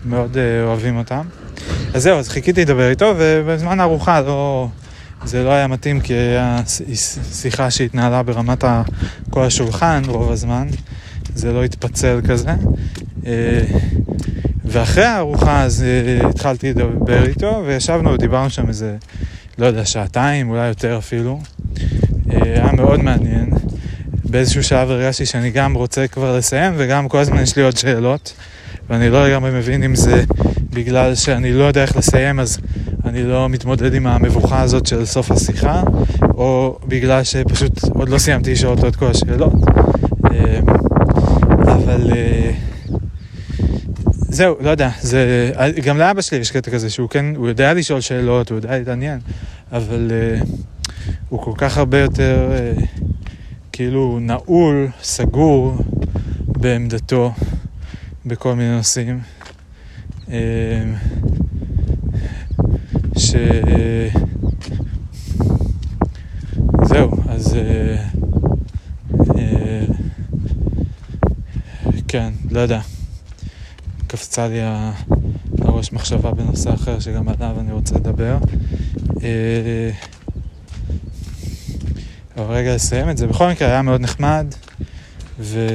[0.05, 1.27] ומאוד אה, אוהבים אותם.
[1.95, 4.69] אז זהו, אז חיכיתי לדבר איתו, ובזמן הארוחה לא...
[5.25, 6.61] זה לא היה מתאים כי היה
[7.33, 8.65] שיחה שהתנהלה ברמת
[9.31, 10.69] כל השולחן רוב הזמן,
[11.35, 12.51] זה לא התפצל כזה.
[13.27, 13.61] אה,
[14.65, 18.97] ואחרי הארוחה אז אה, התחלתי לדבר איתו, וישבנו ודיברנו שם איזה
[19.59, 21.41] לא יודע, שעתיים, אולי יותר אפילו.
[22.33, 23.51] אה, היה מאוד מעניין.
[24.25, 28.33] באיזשהו שלב הרגשתי שאני גם רוצה כבר לסיים וגם כל הזמן יש לי עוד שאלות
[28.91, 30.25] ואני לא לגמרי מבין אם זה
[30.71, 32.59] בגלל שאני לא יודע איך לסיים אז
[33.05, 35.83] אני לא מתמודד עם המבוכה הזאת של סוף השיחה
[36.23, 39.53] או בגלל שפשוט עוד לא סיימתי לשאול אותו את כל השאלות.
[40.25, 40.61] אה,
[41.63, 42.51] אבל אה,
[44.37, 45.51] זהו, לא יודע, זה,
[45.85, 49.19] גם לאבא שלי יש קטע כזה שהוא כן, הוא יודע לשאול שאלות, הוא יודע להתעניין,
[49.73, 50.47] אבל uh,
[51.29, 52.51] הוא כל כך הרבה יותר
[53.73, 55.77] כאילו נעול, סגור
[56.47, 57.33] בעמדתו
[58.27, 59.21] בכל מיני נושאים.
[60.27, 60.31] Uh,
[63.19, 63.35] ש...
[66.83, 67.57] זהו, אז...
[67.57, 67.59] Uh,
[69.13, 69.37] uh,
[72.09, 72.81] כן, לא יודע.
[74.07, 74.61] קפצה לי
[75.59, 78.39] לראש מחשבה בנושא אחר שגם עליו אני רוצה לדבר.
[79.23, 79.91] אה,
[82.37, 83.27] אבל רגע לסיים את זה.
[83.27, 84.47] בכל מקרה היה מאוד נחמד,
[85.41, 85.69] ו...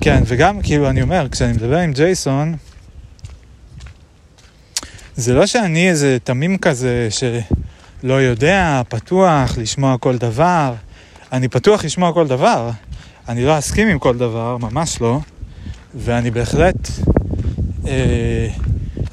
[0.00, 2.54] כן, וגם כאילו אני אומר, כשאני מדבר עם ג'ייסון,
[5.16, 10.74] זה לא שאני איזה תמים כזה שלא יודע, פתוח לשמוע כל דבר.
[11.32, 12.70] אני פתוח לשמוע כל דבר.
[13.28, 15.20] אני לא אסכים עם כל דבר, ממש לא.
[15.94, 16.88] ואני בהחלט
[17.86, 18.48] אה,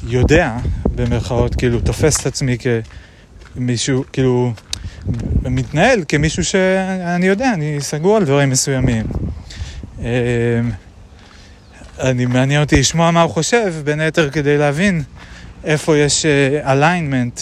[0.08, 0.58] יודע,
[0.95, 2.58] במרכאות, כאילו, תופס את עצמי
[3.56, 4.54] כמישהו, כאילו,
[5.43, 9.26] מתנהל כמישהו שאני יודע, אני סגור על דברים מסוימים.
[10.03, 10.60] אה,
[11.99, 15.03] אני מעניין אותי לשמוע מה הוא חושב, בין היתר כדי להבין
[15.63, 16.25] איפה יש
[16.65, 17.41] אליינמנט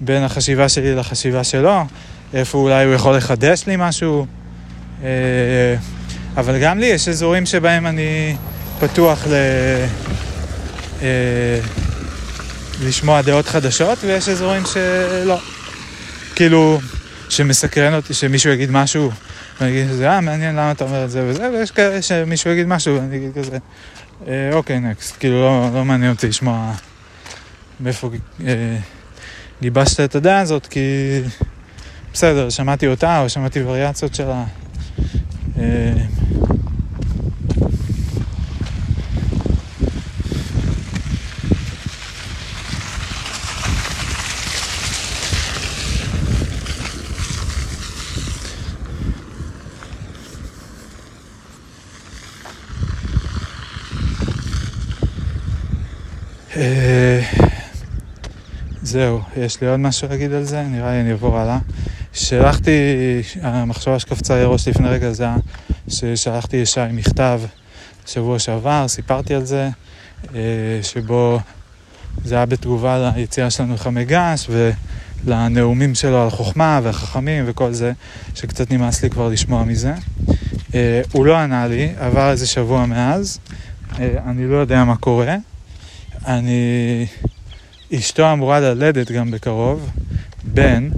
[0.00, 1.84] בין החשיבה שלי לחשיבה שלו,
[2.34, 4.26] איפה אולי הוא יכול לחדש לי משהו.
[6.36, 8.36] אבל גם לי יש אזורים שבהם אני
[8.80, 9.34] פתוח ל...
[12.82, 15.38] לשמוע דעות חדשות, ויש אזורים שלא.
[16.34, 16.80] כאילו,
[17.28, 19.10] שמסקרן אותי, שמישהו יגיד משהו,
[19.60, 22.66] ואני אגיד שזה, אה, מעניין למה אתה אומר את זה וזה, ויש כאלה שמישהו יגיד
[22.66, 23.58] משהו, ואני אגיד כזה,
[24.26, 26.72] אה, אוקיי, נקסט, כאילו, לא, לא מעניין אותי לשמוע
[27.80, 28.10] מאיפה
[28.46, 28.76] אה,
[29.62, 30.80] גיבשת את הדעה הזאת, כי
[32.12, 34.44] בסדר, שמעתי אותה, או שמעתי וריאציות שלה.
[35.58, 35.92] אה,
[58.88, 60.62] זהו, יש לי עוד משהו להגיד על זה?
[60.62, 61.58] נראה לי אני אעבור הלאה.
[62.12, 62.70] שלחתי,
[63.42, 65.26] המחשבה שקפצה לי ראש לפני רגע זה
[65.88, 67.40] ששלחתי לשי מכתב
[68.06, 69.68] שבוע שעבר, סיפרתי על זה,
[70.34, 70.40] אה,
[70.82, 71.40] שבו
[72.24, 74.50] זה היה בתגובה ליציאה שלנו לחמי געש
[75.24, 77.92] ולנאומים שלו על חוכמה והחכמים וכל זה,
[78.34, 79.94] שקצת נמאס לי כבר לשמוע מזה.
[80.74, 83.38] אה, הוא לא ענה לי, עבר איזה שבוע מאז,
[83.98, 85.36] אני לא יודע מה קורה.
[86.26, 87.06] אני...
[87.94, 89.90] אשתו אמורה ללדת גם בקרוב,
[90.44, 90.88] בן,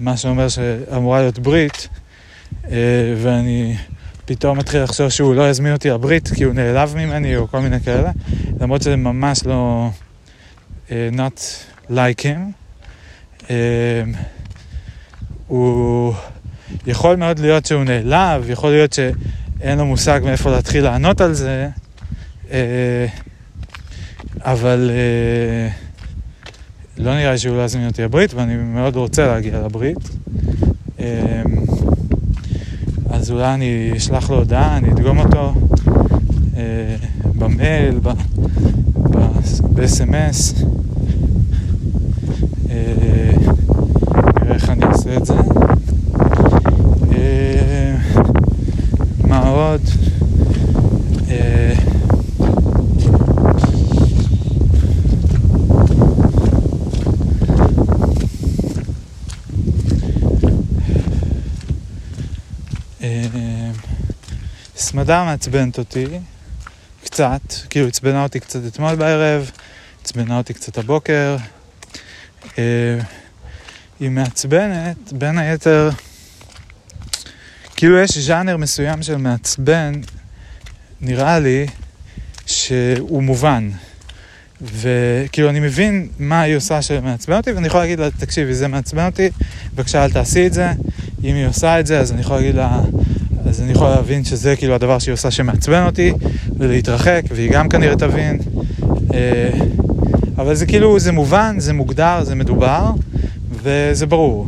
[0.00, 1.88] מה שאומר שאמורה להיות ברית,
[2.70, 2.78] אה,
[3.22, 3.76] ואני
[4.24, 7.80] פתאום מתחיל לחשוב שהוא לא יזמין אותי לברית כי הוא נעלב ממני או כל מיני
[7.80, 8.10] כאלה,
[8.60, 9.88] למרות שזה ממש לא...
[10.88, 11.40] Uh, not
[11.90, 12.52] like him.
[13.42, 13.48] Uh,
[15.46, 16.14] הוא
[16.86, 21.68] יכול מאוד להיות שהוא נעלב, יכול להיות שאין לו מושג מאיפה להתחיל לענות על זה.
[24.40, 25.70] אבל אה,
[26.98, 30.08] לא נראה לי שהוא לא יזמין אותי לברית, ואני מאוד רוצה להגיע לברית.
[31.00, 31.42] אה,
[33.10, 35.54] אז אולי אני אשלח לו הודעה, אני אדגום אותו
[36.56, 36.96] אה,
[37.38, 37.98] במייל,
[39.74, 40.64] ב-SMS.
[42.70, 43.32] אה,
[44.42, 45.34] נראה איך אני אעשה את זה.
[47.12, 47.96] אה,
[49.24, 49.80] מה עוד?
[51.30, 51.74] אה,
[64.98, 66.06] סמדה מעצבנת אותי,
[67.04, 69.50] קצת, כאילו עצבנה אותי קצת אתמול בערב,
[70.02, 71.36] עצבנה אותי קצת הבוקר.
[72.58, 72.98] אה,
[74.00, 75.90] היא מעצבנת, בין היתר,
[77.76, 79.92] כאילו יש ז'אנר מסוים של מעצבן,
[81.00, 81.66] נראה לי
[82.46, 83.70] שהוא מובן.
[84.60, 89.06] וכאילו אני מבין מה היא עושה שמעצבן אותי, ואני יכול להגיד לה, תקשיבי, זה מעצבן
[89.06, 89.30] אותי,
[89.74, 90.72] בבקשה אל תעשי את זה.
[91.24, 92.80] אם היא עושה את זה, אז אני יכול להגיד לה,
[93.46, 96.12] אז אני יכול להבין שזה כאילו הדבר שהיא עושה שמעצבן אותי,
[96.56, 98.38] ולהתרחק, והיא גם כנראה תבין.
[99.14, 99.50] אה,
[100.38, 102.90] אבל זה כאילו, זה מובן, זה מוגדר, זה מדובר,
[103.50, 104.46] וזה ברור.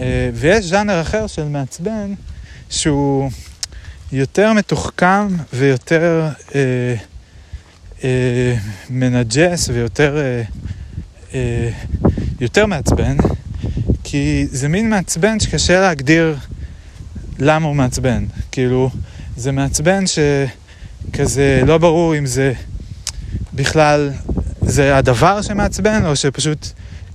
[0.00, 2.14] אה, ויש ז'אנר אחר של מעצבן,
[2.70, 3.30] שהוא
[4.12, 6.94] יותר מתוחכם ויותר אה,
[8.04, 8.54] אה,
[8.90, 10.42] מנג'ס ויותר אה,
[11.34, 11.70] אה,
[12.40, 13.16] יותר מעצבן,
[14.04, 16.36] כי זה מין מעצבן שקשה להגדיר
[17.38, 18.24] למה הוא מעצבן.
[18.52, 18.90] כאילו,
[19.36, 22.52] זה מעצבן שכזה לא ברור אם זה
[23.54, 24.10] בכלל,
[24.60, 26.66] זה הדבר שמעצבן, או שפשוט,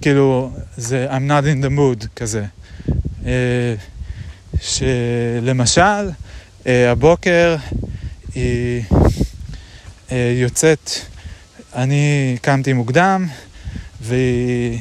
[0.02, 2.46] כאילו, זה I'm not in the mood כזה.
[3.26, 3.76] אה,
[4.62, 6.10] שלמשל,
[6.68, 7.56] אה, הבוקר
[8.36, 8.84] היא
[10.12, 10.92] אה, יוצאת,
[11.76, 13.28] אני קמתי מוקדם,
[14.02, 14.80] והיא...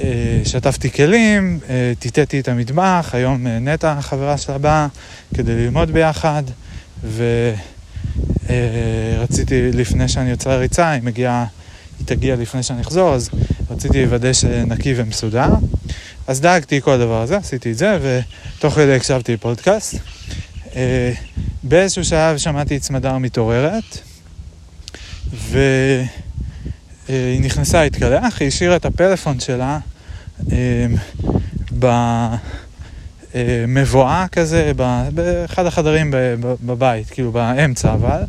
[0.00, 4.86] אה, שטפתי כלים, אה, טיטטתי את המטבח, היום אה, נטע, החברה שלה באה,
[5.34, 6.42] כדי ללמוד ביחד,
[8.46, 11.46] ורציתי, לפני שאני יוצא לריצה, היא מגיעה,
[11.98, 13.30] היא תגיע לפני שאני אחזור, אז
[13.70, 15.48] רציתי לוודא שנקי ומסודר.
[16.26, 19.94] אז דאגתי כל הדבר הזה, עשיתי את זה, ותוך כדי הקשבתי לפודקאסט.
[21.62, 23.98] באיזשהו שלב שמעתי את סמדר מתעוררת,
[25.32, 25.58] ו...
[27.10, 29.78] אה, היא נכנסה להתקלח, היא השאירה את הפלאפון שלה
[30.52, 30.86] אה,
[33.34, 34.72] במבואה כזה,
[35.14, 38.20] באחד החדרים בבית, כאילו באמצע אבל,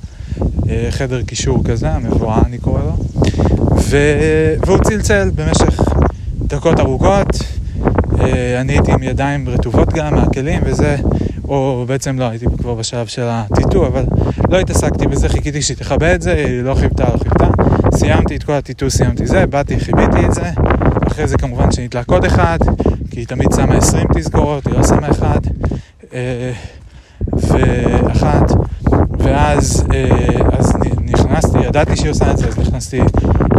[0.70, 2.98] אה, חדר קישור כזה, המבואה אני קורא לו,
[3.78, 3.98] ו...
[4.66, 5.82] והוא צלצל במשך
[6.38, 7.28] דקות ארוכות,
[8.20, 10.96] אה, אני הייתי עם ידיים רטובות גם מהכלים וזה,
[11.48, 14.06] או בעצם לא הייתי כבר בשלב של הטיטו, אבל
[14.50, 17.57] לא התעסקתי בזה, חיכיתי שהיא תכבה את זה, היא לא חיבתה, לא חיבתה.
[17.98, 20.52] סיימתי את כל הטיטו, סיימתי זה, באתי, חיביתי את זה.
[21.08, 22.58] אחרי זה כמובן שנתלה קוד אחד,
[23.12, 25.40] כי היא תמיד שמה 20 תזכורות, היא לא שמה אחד.
[26.14, 26.52] אה,
[27.34, 28.52] ואחת,
[29.20, 29.84] ואז
[30.52, 33.00] אז נכנסתי, ידעתי שהיא עושה את זה, אז נכנסתי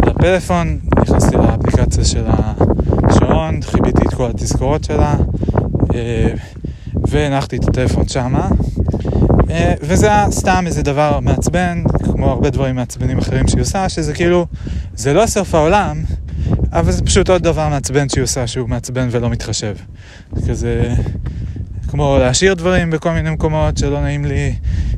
[0.07, 5.15] לפלאפון, נכנסתי לאפליקציה של השעון, חיביתי את כל התזכורות שלה,
[5.95, 6.33] אה,
[7.07, 8.49] והנחתי את הטלפון שמה.
[9.49, 14.13] אה, וזה היה סתם איזה דבר מעצבן, כמו הרבה דברים מעצבנים אחרים שהיא עושה, שזה
[14.13, 14.45] כאילו,
[14.95, 16.03] זה לא סוף העולם,
[16.71, 19.75] אבל זה פשוט עוד דבר מעצבן שהיא עושה, שהוא מעצבן ולא מתחשב.
[20.47, 20.93] כזה,
[21.87, 24.53] כמו להשאיר דברים בכל מיני מקומות שלא נעים לי,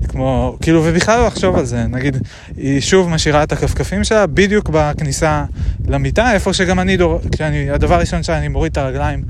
[0.08, 1.88] כמו, כאילו, ובכלל לא לחשוב על זה.
[1.88, 2.18] נגיד,
[2.58, 5.46] היא שוב משאירה את הכפכפים שלה בדיוק בכניסה
[5.88, 9.24] למיטה, איפה שגם אני, דור, כשאני, הדבר הראשון שאני מוריד את הרגליים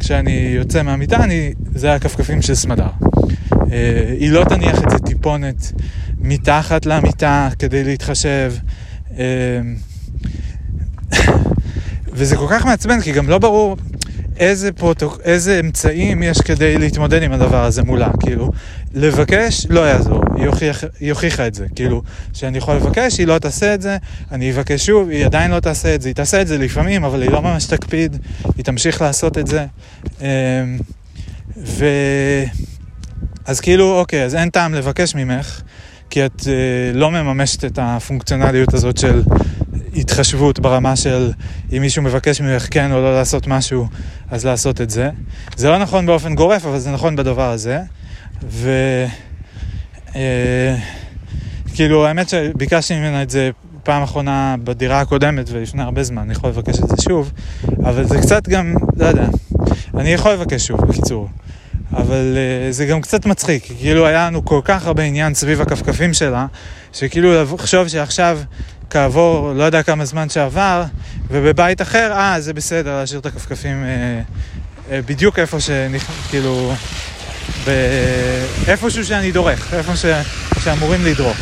[0.00, 2.88] כשאני יוצא מהמיטה, אני, זה הכפכפים של סמדר.
[3.72, 5.72] אה, היא לא תניח את זה טיפונת
[6.18, 8.52] מתחת למיטה כדי להתחשב.
[9.18, 9.60] אה,
[12.12, 13.76] וזה כל כך מעצבן, כי גם לא ברור
[14.38, 15.20] איזה, פרוטוק...
[15.24, 18.50] איזה אמצעים יש כדי להתמודד עם הדבר הזה מולה, כאילו,
[18.94, 20.84] לבקש לא יעזור, היא, הוכיח...
[21.00, 22.02] היא הוכיחה את זה, כאילו,
[22.32, 23.96] שאני יכול לבקש, היא לא תעשה את זה,
[24.32, 27.22] אני אבקש שוב, היא עדיין לא תעשה את זה, היא תעשה את זה לפעמים, אבל
[27.22, 28.16] היא לא ממש תקפיד,
[28.56, 29.66] היא תמשיך לעשות את זה.
[30.20, 30.26] אמ,
[31.56, 31.84] ו...
[33.46, 35.60] אז כאילו, אוקיי, אז אין טעם לבקש ממך,
[36.10, 36.52] כי את אה,
[36.94, 39.22] לא מממשת את הפונקציונליות הזאת של
[39.96, 41.32] התחשבות ברמה של
[41.72, 43.86] אם מישהו מבקש ממך כן או לא לעשות משהו,
[44.30, 45.10] אז לעשות את זה.
[45.56, 47.80] זה לא נכון באופן גורף, אבל זה נכון בדבר הזה.
[48.50, 48.70] ו...
[50.16, 50.76] אה,
[51.74, 53.50] כאילו, האמת שביקשתי ממנה את זה
[53.82, 57.32] פעם אחרונה בדירה הקודמת ולפני הרבה זמן, אני יכול לבקש את זה שוב,
[57.78, 59.26] אבל זה קצת גם, לא יודע,
[59.94, 61.28] אני יכול לבקש שוב, בקיצור.
[61.92, 66.14] אבל uh, זה גם קצת מצחיק, כאילו היה לנו כל כך הרבה עניין סביב הכפכפים
[66.14, 66.46] שלה,
[66.92, 68.38] שכאילו לחשוב שעכשיו
[68.90, 70.84] כעבור לא יודע כמה זמן שעבר,
[71.30, 74.20] ובבית אחר, אה, זה בסדר להשאיר את הכפכפים אה,
[74.90, 75.70] אה, בדיוק איפה ש...
[76.30, 76.72] כאילו...
[78.68, 80.04] איפשהו שאני דורך, איפה ש...
[80.64, 81.36] שאמורים לדרוך.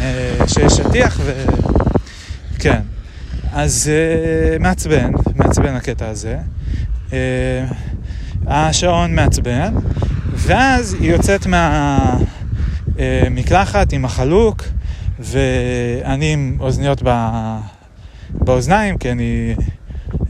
[0.00, 1.44] אה, שיש שטיח ו...
[2.58, 2.80] כן.
[3.52, 6.36] אז אה, מעצבן, מעצבן הקטע הזה.
[7.12, 7.64] אה,
[8.46, 9.74] השעון מעצבן,
[10.32, 11.46] ואז היא יוצאת
[12.96, 14.64] מהמקלחת עם החלוק,
[15.18, 17.02] ואני עם אוזניות.
[18.30, 19.54] באוזניים, כי אני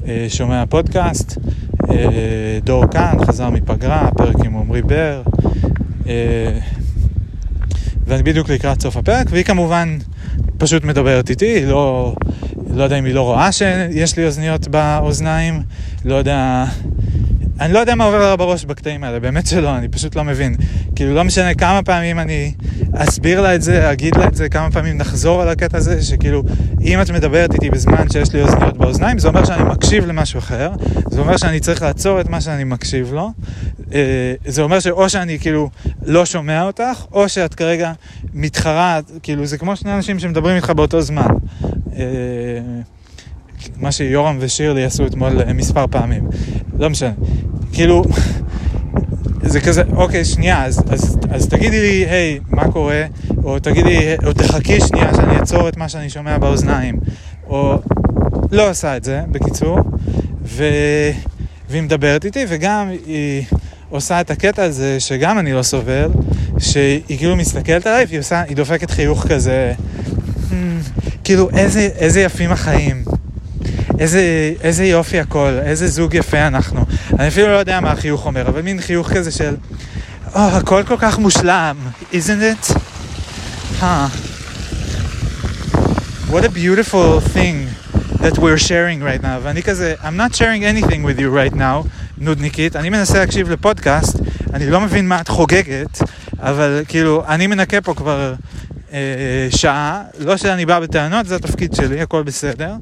[0.07, 1.39] אה, שומע פודקאסט.
[1.91, 5.23] אה, דור כאן, חזר מפגרה, פרק עם עמרי בר.
[6.07, 6.59] אה,
[8.07, 9.99] ואני בדיוק לקראת סוף הפרק, והיא כמובן
[10.59, 12.15] פשוט מדברת איתי, לא,
[12.71, 15.63] לא יודע אם היא לא רואה שיש לי אוזניות באוזניים,
[16.05, 16.65] לא יודע
[17.61, 20.57] אני לא יודע מה עובר לה בראש בקטעים האלה, באמת שלא, אני פשוט לא מבין.
[20.97, 22.53] כאילו, לא משנה כמה פעמים אני
[22.95, 26.43] אסביר לה את זה, אגיד לה את זה, כמה פעמים נחזור על הקטע הזה, שכאילו,
[26.81, 30.71] אם את מדברת איתי בזמן שיש לי אוזניות באוזניים, זה אומר שאני מקשיב למשהו אחר,
[31.11, 33.31] זה אומר שאני צריך לעצור את מה שאני מקשיב לו,
[33.95, 35.71] אה, זה אומר שאו שאני כאילו
[36.03, 37.93] לא שומע אותך, או שאת כרגע
[38.35, 41.29] מתחרה, כאילו, זה כמו שני אנשים שמדברים איתך באותו זמן.
[41.97, 42.03] אה,
[43.77, 46.29] מה שיורם ושירלי עשו אתמול אה, מספר פעמים.
[46.79, 47.13] לא משנה.
[47.75, 48.05] כאילו,
[49.43, 53.05] זה כזה, אוקיי, שנייה, אז, אז, אז תגידי לי, היי, מה קורה?
[53.45, 56.99] או תגידי, או תחכי שנייה שאני אעצור את מה שאני שומע באוזניים.
[57.47, 57.79] או
[58.53, 59.79] לא עושה את זה, בקיצור.
[60.45, 60.65] ו...
[61.71, 63.45] והיא מדברת איתי, וגם היא
[63.91, 66.09] עושה את הקטע הזה, שגם אני לא סובל,
[66.59, 69.73] שהיא כאילו מסתכלת עליי, והיא עושה, היא דופקת חיוך כזה,
[70.51, 70.55] hmm,
[71.25, 73.05] כאילו, איזה, איזה יפים החיים.
[73.99, 76.81] איזה, איזה יופי הכל, איזה זוג יפה אנחנו.
[77.19, 79.55] אני אפילו לא יודע מה החיוך אומר, אבל מין חיוך כזה של,
[80.35, 81.77] או, oh, הכל כל כך מושלם,
[82.13, 82.77] isn't it?
[83.81, 84.09] Huh.
[86.31, 87.57] What a beautiful thing
[88.23, 89.39] that we're sharing right now.
[89.43, 91.89] ואני כזה, I'm not sharing anything with you right now,
[92.19, 92.77] נודניקית.
[92.77, 94.17] אני מנסה להקשיב לפודקאסט,
[94.55, 95.99] אני לא מבין מה את חוגגת,
[96.41, 98.35] אבל כאילו, אני מנקה פה כבר
[98.93, 98.99] אה,
[99.51, 102.73] שעה, לא שאני בא בטענות, זה התפקיד שלי, הכל בסדר,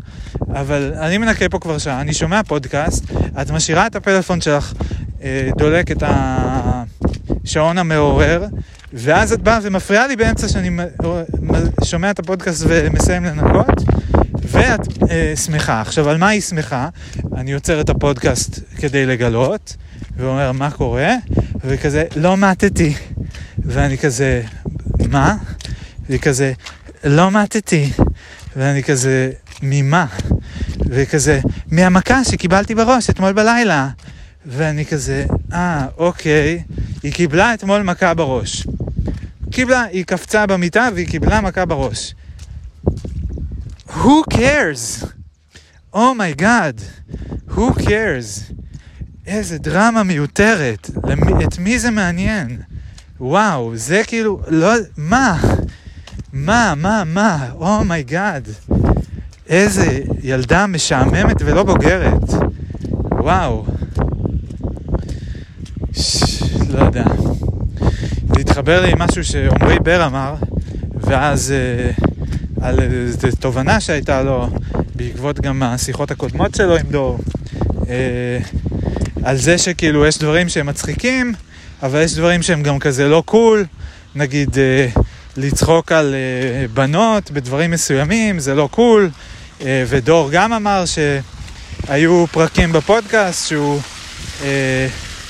[0.55, 3.05] אבל אני מנקה פה כבר שעה, אני שומע פודקאסט,
[3.43, 4.73] את משאירה את הפלאפון שלך,
[5.23, 8.45] אה, דולק את השעון המעורר,
[8.93, 10.71] ואז את באה ומפריעה לי באמצע שאני
[11.85, 13.83] שומע את הפודקאסט ומסיים לנקות,
[14.43, 14.81] ואת
[15.11, 15.81] אה, שמחה.
[15.81, 16.89] עכשיו, על מה היא שמחה?
[17.37, 19.77] אני עוצר את הפודקאסט כדי לגלות,
[20.17, 21.15] ואומר, מה קורה?
[21.65, 22.95] וכזה, לא מתתי.
[23.65, 24.43] ואני כזה,
[25.09, 25.37] מה?
[26.09, 26.53] והיא כזה,
[27.05, 27.91] לא מתתי.
[28.57, 29.31] ואני כזה,
[29.63, 30.07] ממה?
[30.87, 31.41] וכזה,
[31.71, 33.89] מהמכה שקיבלתי בראש אתמול בלילה.
[34.47, 36.63] ואני כזה, אה, אוקיי,
[37.03, 38.67] היא קיבלה אתמול מכה בראש.
[39.51, 42.15] קיבלה, היא קפצה במיטה והיא קיבלה מכה בראש.
[43.89, 45.05] Who cares?
[45.95, 46.15] oh
[47.49, 48.53] who cares?
[49.27, 52.61] איזה דרמה מיותרת, למי, את מי זה מעניין?
[53.21, 55.41] וואו, זה כאילו, לא, מה?
[56.33, 57.49] מה, מה, מה?
[57.61, 57.85] Oh
[59.49, 62.23] איזה ילדה משעממת ולא בוגרת.
[63.11, 63.65] וואו.
[65.93, 66.23] ש...
[66.69, 67.05] לא יודע.
[68.35, 70.35] זה התחבר לי משהו שעמרי בר אמר,
[70.95, 71.91] ואז אה,
[72.61, 74.49] על איזו תובנה שהייתה לו,
[74.95, 77.19] בעקבות גם השיחות הקודמות שלו עם דור,
[77.89, 78.39] אה,
[79.25, 81.35] על זה שכאילו יש דברים שהם מצחיקים,
[81.83, 83.65] אבל יש דברים שהם גם כזה לא קול,
[84.15, 84.87] נגיד אה,
[85.37, 89.11] לצחוק על אה, בנות בדברים מסוימים, זה לא cool,
[89.65, 93.81] ודור גם אמר שהיו פרקים בפודקאסט שהוא
[94.43, 94.87] אה,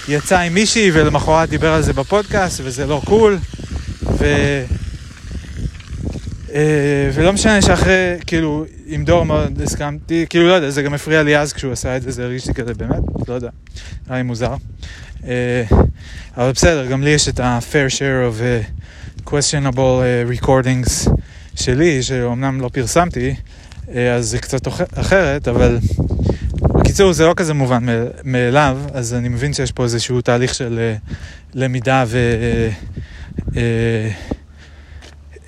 [0.09, 3.39] יצא עם מישהי ולמחרת דיבר על זה בפודקאסט וזה לא cool,
[4.03, 4.25] ו...
[6.55, 11.23] אה, ולא משנה שאחרי, כאילו, עם דור מאוד הסכמתי, כאילו, לא יודע, זה גם הפריע
[11.23, 13.49] לי אז כשהוא עשה את זה, זה הרגיש לי כזה באמת, לא יודע,
[14.09, 14.55] היה לי מוזר.
[15.27, 15.63] אה,
[16.37, 18.43] אבל בסדר, גם לי יש את ה-fair share of
[19.29, 20.03] questionable
[20.41, 21.11] recordings
[21.55, 23.35] שלי, שאומנם לא פרסמתי,
[24.17, 25.79] אז זה קצת אחרת, אבל
[26.63, 27.87] בקיצור, זה לא כזה מובן
[28.25, 31.13] מאליו, אז אני מבין שיש פה איזשהו תהליך של uh,
[31.55, 32.19] למידה ו...
[33.49, 33.55] Uh,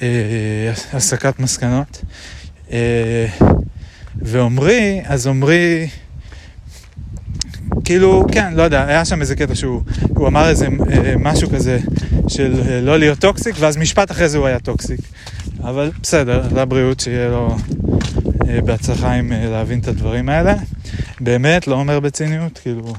[0.02, 0.72] אה,
[1.38, 2.02] מסקנות.
[2.72, 3.26] אה,
[4.22, 5.88] ועומרי, אז עומרי,
[7.84, 11.78] כאילו, כן, לא יודע, היה שם איזה קטע שהוא הוא אמר איזה אה, משהו כזה
[12.28, 15.00] של אה, לא להיות toxic, ואז משפט אחרי זה הוא היה toxic.
[15.60, 17.56] אבל בסדר, לבריאות, שיהיה לו אה,
[18.62, 20.54] בהצלחה עם אה, להבין את הדברים האלה.
[21.20, 22.94] באמת, לא אומר בציניות, כאילו,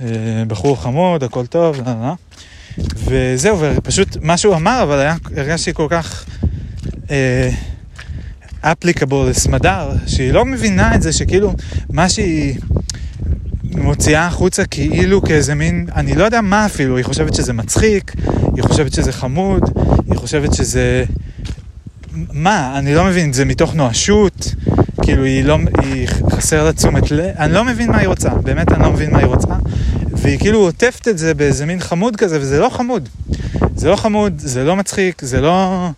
[0.00, 0.06] אה,
[0.46, 1.92] בחור חמוד, הכל טוב, לא, לא.
[2.02, 2.14] לא.
[2.94, 6.26] וזהו, ופשוט מה שהוא אמר, אבל היה, הרגשתי כל כך
[8.60, 11.54] applicable אה, לסמדר, שהיא לא מבינה את זה, שכאילו,
[11.90, 12.58] מה שהיא
[13.64, 18.12] מוציאה החוצה כאילו כאיזה מין, אני לא יודע מה אפילו, היא חושבת שזה מצחיק,
[18.54, 19.62] היא חושבת שזה חמוד,
[20.10, 21.04] היא חושבת שזה...
[22.32, 22.78] מה?
[22.78, 24.54] אני לא מבין, זה מתוך נואשות,
[25.02, 28.72] כאילו היא לא, היא חסר לה תשומת לב, אני לא מבין מה היא רוצה, באמת
[28.72, 29.54] אני לא מבין מה היא רוצה,
[30.12, 33.08] והיא כאילו עוטפת את זה באיזה מין חמוד כזה, וזה לא חמוד.
[33.76, 35.88] זה לא חמוד, זה לא מצחיק, זה לא,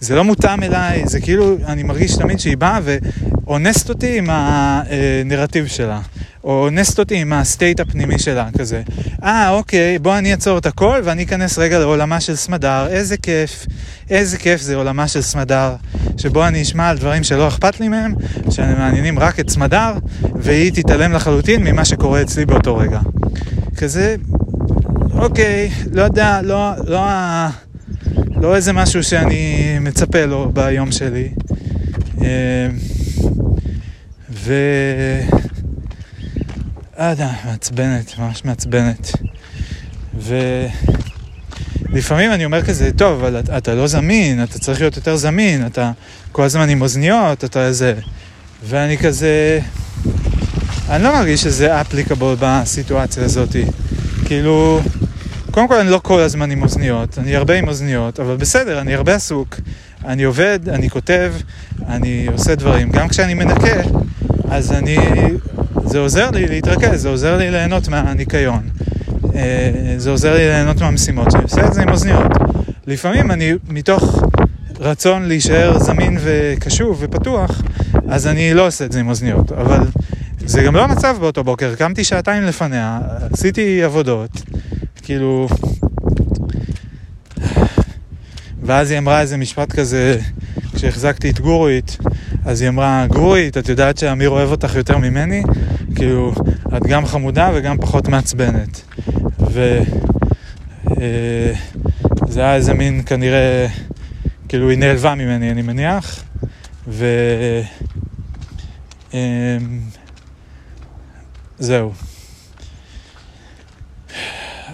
[0.00, 5.66] זה לא מותאם אליי, זה כאילו, אני מרגיש תמיד שהיא באה ואונסת אותי עם הנרטיב
[5.66, 6.00] שלה.
[6.44, 8.82] או אונסת אותי עם הסטייט הפנימי שלה, כזה.
[9.22, 13.66] אה, אוקיי, בוא אני אעצור את הכל ואני אכנס רגע לעולמה של סמדר, איזה כיף,
[14.10, 15.74] איזה כיף זה עולמה של סמדר,
[16.16, 18.14] שבו אני אשמע על דברים שלא אכפת לי מהם,
[18.50, 19.92] שמעניינים רק את סמדר,
[20.34, 23.00] והיא תתעלם לחלוטין ממה שקורה אצלי באותו רגע.
[23.76, 24.16] כזה,
[25.12, 26.98] אוקיי, לא יודע, לא, לא, לא
[28.44, 31.28] איזה משהו שאני מצפה לו ביום שלי.
[32.18, 32.24] אמ,
[34.30, 34.54] ו...
[36.98, 39.12] לא יודע, מעצבנת, ממש מעצבנת.
[41.90, 45.92] ולפעמים אני אומר כזה, טוב, אבל אתה לא זמין, אתה צריך להיות יותר זמין, אתה
[46.32, 47.94] כל הזמן עם אוזניות, אתה איזה...
[48.64, 49.60] ואני כזה...
[50.90, 53.56] אני לא מרגיש שזה אפליקבול בסיטואציה הזאת.
[54.24, 54.80] כאילו,
[55.50, 58.94] קודם כל אני לא כל הזמן עם אוזניות, אני הרבה עם אוזניות, אבל בסדר, אני
[58.94, 59.56] הרבה עסוק.
[60.04, 61.32] אני עובד, אני כותב,
[61.88, 62.90] אני עושה דברים.
[62.90, 63.82] גם כשאני מנקה,
[64.50, 64.98] אז אני...
[65.84, 68.62] זה עוזר לי להתרכז, זה עוזר לי ליהנות מהניקיון.
[69.34, 72.32] אה, זה עוזר לי ליהנות מהמשימות שאני עושה את זה עם אוזניות.
[72.86, 74.22] לפעמים אני, מתוך
[74.80, 77.62] רצון להישאר זמין וקשוב ופתוח,
[78.08, 79.52] אז אני לא עושה את זה עם אוזניות.
[79.52, 79.80] אבל
[80.46, 82.98] זה גם לא המצב באותו בוקר, קמתי שעתיים לפניה,
[83.32, 84.30] עשיתי עבודות,
[85.08, 85.48] כאילו...
[88.62, 90.18] ואז היא אמרה איזה משפט כזה,
[90.74, 91.98] כשהחזקתי את גורית,
[92.44, 95.42] אז היא אמרה, גורית, את יודעת שאמיר אוהב אותך יותר ממני?
[95.94, 96.32] כאילו,
[96.76, 98.82] את גם חמודה וגם פחות מעצבנת.
[99.40, 99.82] וזה
[101.00, 103.66] אה, היה איזה מין, כנראה,
[104.48, 106.24] כאילו היא נעלבה ממני, אני מניח.
[106.88, 107.06] ו...
[109.14, 109.58] אה,
[111.58, 111.92] זהו.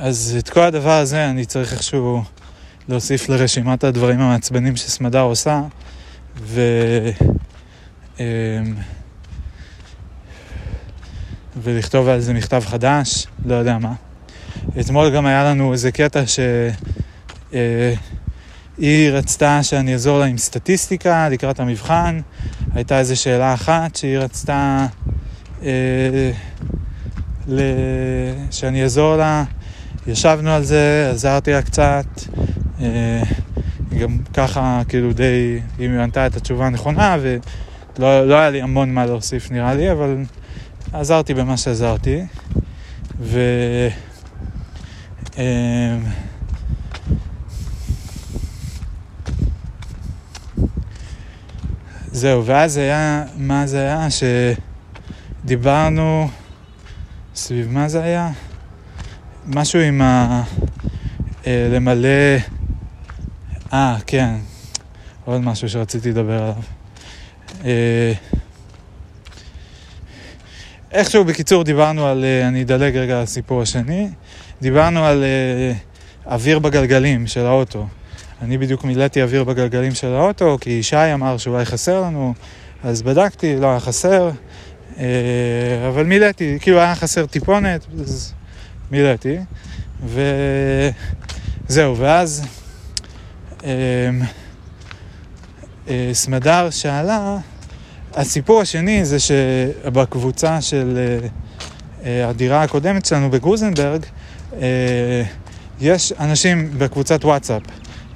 [0.05, 2.22] אז את כל הדבר הזה אני צריך איכשהו
[2.88, 5.62] להוסיף לרשימת הדברים המעצבנים שסמדר עושה,
[6.36, 6.61] ו...
[8.20, 8.24] אמ,
[11.62, 13.92] ולכתוב על זה מכתב חדש, לא יודע מה.
[14.80, 16.72] אתמול גם היה לנו איזה קטע שהיא
[18.82, 22.20] אה, רצתה שאני אעזור לה עם סטטיסטיקה לקראת המבחן.
[22.74, 24.86] הייתה איזו שאלה אחת שהיא רצתה
[25.62, 26.32] אה,
[28.50, 29.44] שאני אעזור לה.
[30.07, 32.07] ישבנו על זה, עזרתי לה קצת.
[32.80, 33.22] אה,
[33.98, 38.94] גם ככה, כאילו די, אם היא ענתה את התשובה הנכונה, ולא לא היה לי המון
[38.94, 40.16] מה להוסיף נראה לי, אבל
[40.92, 42.22] עזרתי במה שעזרתי.
[43.20, 43.38] ו...
[45.38, 45.96] אה,
[52.12, 54.09] זהו, ואז היה, מה זה היה?
[55.44, 56.28] שדיברנו
[57.34, 58.30] סביב מה זה היה?
[59.47, 60.42] משהו עם ה...
[61.47, 62.09] אה, למלא...
[63.72, 64.34] אה, כן.
[65.24, 66.55] עוד משהו שרציתי לדבר עליו.
[67.64, 68.12] אה,
[70.92, 74.09] איכשהו בקיצור דיברנו על, אה, אני אדלג רגע לסיפור השני,
[74.62, 75.72] דיברנו על אה,
[76.34, 77.86] אוויר בגלגלים של האוטו.
[78.42, 82.34] אני בדיוק מילאתי אוויר בגלגלים של האוטו, כי ישי אמר שאולי חסר לנו,
[82.84, 84.30] אז בדקתי, לא היה חסר,
[84.99, 85.05] אה,
[85.88, 88.34] אבל מילאתי, כאילו היה חסר טיפונת, אז
[88.91, 89.37] מילאתי,
[91.68, 92.43] וזהו, ואז
[96.12, 97.37] סמדר שאלה,
[98.14, 100.99] הסיפור השני זה שבקבוצה של
[102.05, 104.03] הדירה הקודמת שלנו בגרוזנברג,
[105.80, 107.62] יש אנשים בקבוצת וואטסאפ.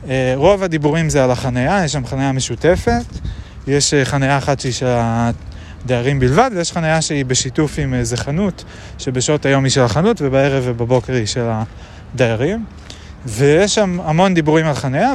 [0.08, 3.04] אה, רוב הדיבורים זה על החנייה, יש שם חנייה משותפת,
[3.66, 4.86] יש אה, חנייה אחת שהיא של
[5.84, 8.64] הדיירים בלבד, ויש חנייה שהיא בשיתוף עם איזה חנות,
[8.98, 11.48] שבשעות היום היא של החנות ובערב ובבוקר היא של
[12.14, 12.64] הדיירים.
[13.26, 15.12] ויש שם המון דיבורים על חנייה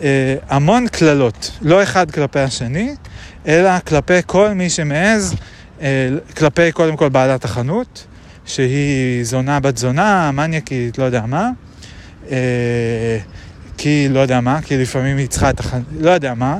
[0.00, 2.94] והמון אה, קללות, לא אחד כלפי השני,
[3.46, 5.34] אלא כלפי כל מי שמעז,
[6.36, 8.06] כלפי קודם כל בעלת החנות,
[8.44, 11.50] שהיא זונה בת זונה, מניאקית, לא יודע מה.
[13.78, 15.80] כי לא יודע מה, כי לפעמים היא צריכה את החנ...
[16.00, 16.58] לא יודע מה,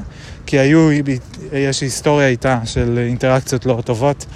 [0.49, 0.91] כי היו,
[1.53, 4.27] יש היסטוריה איתה של אינטראקציות לא טובות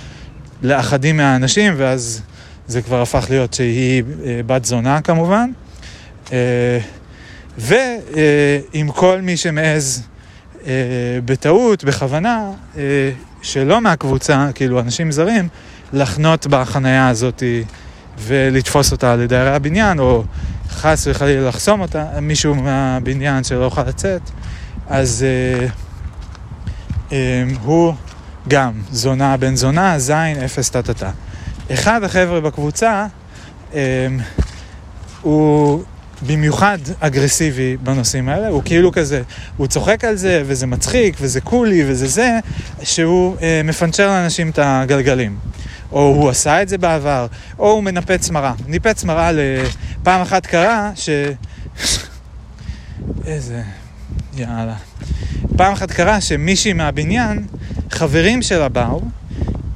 [0.62, 2.22] לאחדים מהאנשים, ואז
[2.66, 5.50] זה כבר הפך להיות שהיא אה, בת זונה כמובן.
[6.32, 6.78] אה,
[7.58, 10.02] ועם כל מי שמעז
[10.66, 10.72] אה,
[11.24, 12.50] בטעות, בכוונה,
[13.42, 15.48] שלא מהקבוצה, כאילו אנשים זרים,
[15.92, 17.42] לחנות בחנייה הזאת
[18.18, 20.24] ולתפוס אותה לדיירי הבניין, או
[20.68, 24.22] חס וחלילה לחסום אותה, מישהו מהבניין שלא יוכל לצאת,
[24.88, 25.68] אז אה, אה,
[27.62, 27.94] הוא
[28.48, 31.10] גם זונה בן זונה, זין, אפס טה-טה-טה.
[31.72, 33.06] אחד החבר'ה בקבוצה,
[33.74, 34.06] אה,
[35.22, 35.82] הוא
[36.26, 39.22] במיוחד אגרסיבי בנושאים האלה, הוא כאילו כזה,
[39.56, 42.38] הוא צוחק על זה, וזה מצחיק, וזה קולי, וזה זה,
[42.82, 45.36] שהוא אה, מפנצ'ר לאנשים את הגלגלים.
[45.92, 47.26] או הוא עשה את זה בעבר,
[47.58, 48.52] או הוא מנפץ מראה.
[48.66, 51.08] ניפץ מראה לפעם אחת קרה ש...
[53.26, 53.62] איזה...
[54.36, 54.91] יאללה.
[55.56, 57.46] פעם אחת קרה שמישהי מהבניין,
[57.90, 59.00] חברים שלה באו,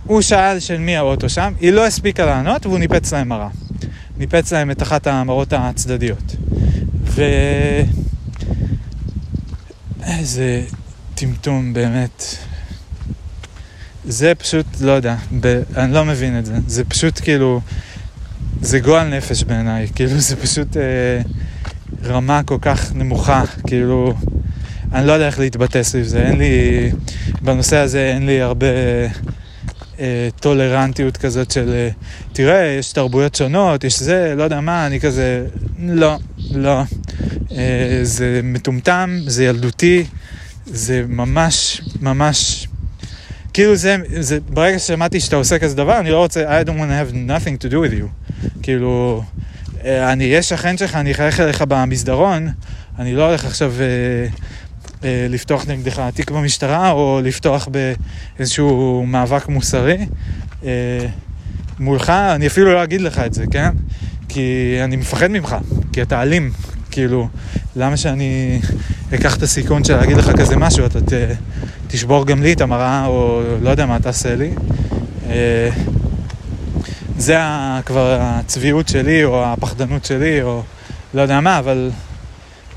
[0.04, 3.48] הוא שאל של מי האוטו שם, היא לא הספיקה לענות והוא ניפץ להם מראה.
[4.18, 6.36] ניפץ להם את אחת המראות הצדדיות.
[7.04, 7.22] ו...
[10.06, 10.62] איזה
[11.14, 12.36] טמטום באמת.
[14.04, 15.62] זה פשוט, לא יודע, ב...
[15.76, 16.54] אני לא מבין את זה.
[16.66, 17.60] זה פשוט כאילו,
[18.60, 19.88] זה גועל נפש בעיניי.
[19.94, 20.82] כאילו, זה פשוט אה,
[22.04, 24.14] רמה כל כך נמוכה, כאילו,
[24.92, 26.22] אני לא יודע איך להתבטא סביב זה.
[26.22, 26.90] אין לי,
[27.42, 28.66] בנושא הזה אין לי הרבה
[30.00, 31.88] אה, טולרנטיות כזאת של, אה,
[32.32, 35.46] תראה, יש תרבויות שונות, יש זה, לא יודע מה, אני כזה,
[35.78, 36.16] לא,
[36.50, 36.82] לא.
[37.52, 40.04] אה, זה מטומטם, זה ילדותי,
[40.66, 42.68] זה ממש, ממש...
[43.52, 46.70] כאילו זה, זה, ברגע ששמעתי שאתה עושה כזה דבר, אני לא רוצה, I don't want
[46.70, 48.06] to have nothing to do with you.
[48.62, 49.22] כאילו,
[49.84, 52.48] אה, אני אהיה שכן שלך, אני אחייך אליך במסדרון,
[52.98, 54.28] אני לא הולך עכשיו אה,
[55.28, 57.68] לפתוח נגדך תיק במשטרה, או לפתוח
[58.38, 60.06] באיזשהו מאבק מוסרי.
[60.64, 61.06] אה,
[61.78, 63.68] מולך, אני אפילו לא אגיד לך את זה, כן?
[64.28, 65.56] כי אני מפחד ממך,
[65.92, 66.50] כי אתה אלים,
[66.90, 67.28] כאילו,
[67.76, 68.60] למה שאני
[69.14, 71.12] אקח את הסיכון של להגיד לך כזה משהו, אתה ת,
[71.86, 74.50] תשבור גם לי את המראה, או לא יודע מה תעשה לי.
[75.28, 75.68] אה,
[77.18, 77.36] זה
[77.86, 80.62] כבר הצביעות שלי, או הפחדנות שלי, או
[81.14, 81.90] לא יודע מה, אבל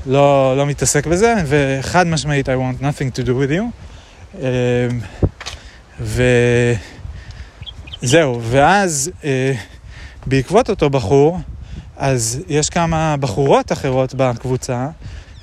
[0.06, 3.62] לא, לא מתעסק בזה, וחד משמעית, I want nothing to do with you.
[4.42, 4.88] אה,
[8.00, 9.52] וזהו, ואז אה,
[10.26, 11.40] בעקבות אותו בחור,
[11.96, 14.88] אז יש כמה בחורות אחרות בקבוצה,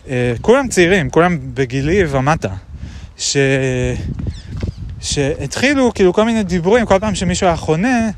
[0.09, 2.53] אה, כולם צעירים, כולם בגילי ומטה,
[3.17, 3.37] ש...
[5.01, 8.09] שהתחילו כאילו כל מיני דיבורים, כל פעם שמישהו היה חונה,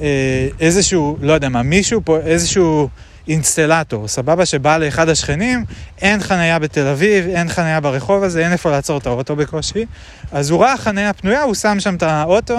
[0.00, 2.88] אה, איזשהו, לא יודע מה, מישהו פה, איזשהו
[3.30, 5.64] אינסטלטור, סבבה, שבא לאחד השכנים,
[6.00, 9.86] אין חנייה בתל אביב, אין חנייה ברחוב הזה, אין איפה לעצור את האוטו בקושי,
[10.32, 12.58] אז הוא ראה חנייה פנויה, הוא שם שם את האוטו,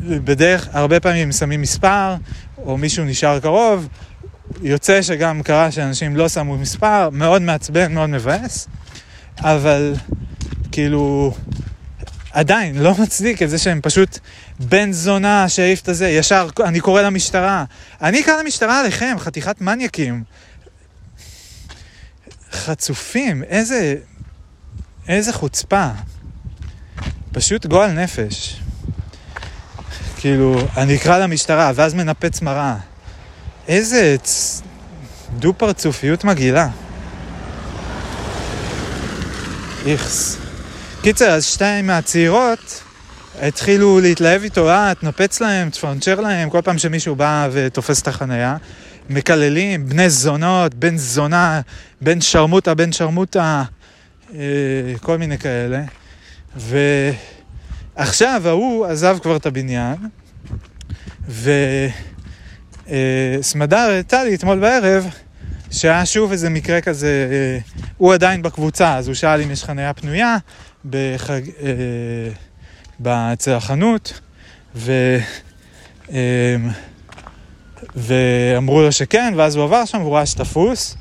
[0.00, 2.14] בדרך, הרבה פעמים שמים מספר,
[2.58, 3.88] או מישהו נשאר קרוב,
[4.62, 8.68] יוצא שגם קרה שאנשים לא שמו מספר, מאוד מעצבן, מאוד מבאס,
[9.38, 9.94] אבל
[10.72, 11.34] כאילו,
[12.32, 14.18] עדיין לא מצדיק את זה שהם פשוט
[14.60, 17.64] בן זונה שהעיף את הזה, ישר אני קורא למשטרה.
[18.02, 20.24] אני אקרא למשטרה עליכם, חתיכת מניאקים.
[22.52, 23.94] חצופים, איזה...
[25.08, 25.88] איזה חוצפה.
[27.32, 28.60] פשוט גועל נפש.
[30.16, 32.76] כאילו, אני אקרא למשטרה, ואז מנפץ מראה.
[33.68, 34.62] איזה צ...
[35.38, 36.68] דו-פרצופיות מגעילה.
[39.86, 40.36] איכס.
[41.02, 42.82] קיצר, אז שתיים מהצעירות
[43.38, 48.56] התחילו להתלהב איתו, אה, תנפץ להם, תפרנצ'ר להם, כל פעם שמישהו בא ותופס את החנייה.
[49.10, 51.60] מקללים, בני זונות, בן זונה,
[52.00, 53.62] בן שרמוטה, בן שרמוטה,
[54.34, 54.40] אה,
[55.00, 55.82] כל מיני כאלה.
[57.96, 59.96] ועכשיו ההוא עזב כבר את הבניין,
[63.38, 65.06] וסמדר הראתה לי אתמול בערב,
[65.70, 67.58] שהיה שוב איזה מקרה כזה, אה,
[67.96, 70.36] הוא עדיין בקבוצה, אז הוא שאל אם יש חניה פנויה
[70.84, 71.72] בחג, אה,
[73.06, 74.20] אצל החנות,
[74.76, 75.18] ו...
[76.12, 76.56] אה,
[77.96, 80.96] ואמרו לו שכן, ואז הוא עבר שם והוא ראה שתפוס,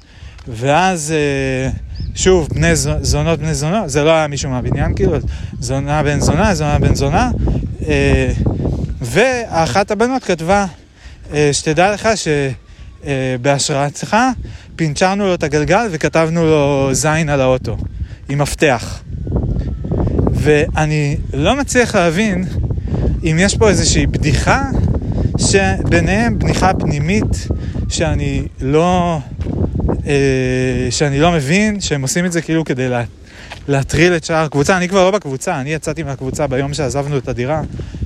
[0.48, 1.70] ואז אה,
[2.16, 5.18] שוב, בני זונות בני זונות, זה לא היה מישהו מהבניין כאילו,
[5.60, 7.32] זונה בן זונה, זונה בן זונה,
[7.88, 8.32] אה,
[9.02, 10.66] ואחת הבנות כתבה,
[11.34, 12.10] אה, שתדע לך
[13.06, 14.18] שבהשראתך
[14.76, 17.78] פינצ'רנו לו את הגלגל וכתבנו לו זין על האוטו,
[18.30, 19.02] עם מפתח.
[20.42, 22.46] ואני לא מצליח להבין
[23.24, 24.70] אם יש פה איזושהי בדיחה
[25.38, 27.48] שביניהם בדיחה פנימית
[27.90, 29.20] שאני לא,
[30.08, 33.04] אה, שאני לא מבין, שהם עושים את זה כאילו כדי לה,
[33.68, 34.78] להטריל את שאר הקבוצה.
[34.78, 37.62] אני כבר לא בקבוצה, אני יצאתי מהקבוצה ביום שעזבנו את הדירה,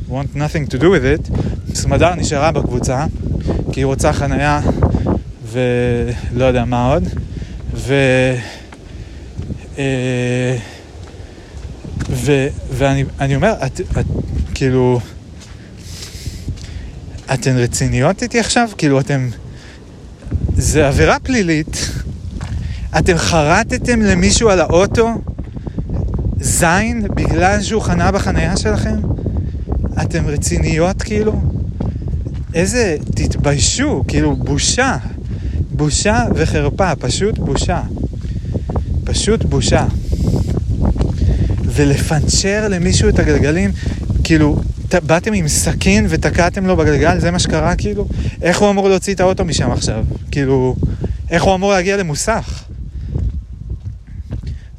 [0.09, 1.37] want nothing to do with it.
[1.75, 3.05] סמדר נשארה בקבוצה,
[3.71, 4.61] כי היא רוצה חנייה
[5.51, 7.03] ולא יודע מה עוד.
[7.73, 7.93] ו...
[9.77, 10.57] אה,
[12.09, 12.47] ו...
[12.71, 14.05] ואני אומר, את, את
[14.53, 14.99] כאילו...
[17.33, 18.69] אתן רציניות איתי עכשיו?
[18.77, 19.29] כאילו, אתם...
[20.57, 21.89] זה עבירה פלילית.
[22.97, 25.09] אתם חרטתם למישהו על האוטו
[26.39, 28.95] זין בגלל שהוא חנה בחניה שלכם?
[30.01, 31.41] אתם רציניות כאילו?
[32.53, 32.97] איזה...
[33.15, 34.97] תתביישו, כאילו, בושה.
[35.71, 37.81] בושה וחרפה, פשוט בושה.
[39.03, 39.85] פשוט בושה.
[41.73, 43.71] ולפנצ'ר למישהו את הגלגלים,
[44.23, 44.61] כאילו,
[45.03, 47.19] באתם עם סכין ותקעתם לו בגלגל?
[47.19, 48.07] זה מה שקרה כאילו?
[48.41, 50.05] איך הוא אמור להוציא את האוטו משם עכשיו?
[50.31, 50.75] כאילו,
[51.29, 52.63] איך הוא אמור להגיע למוסך?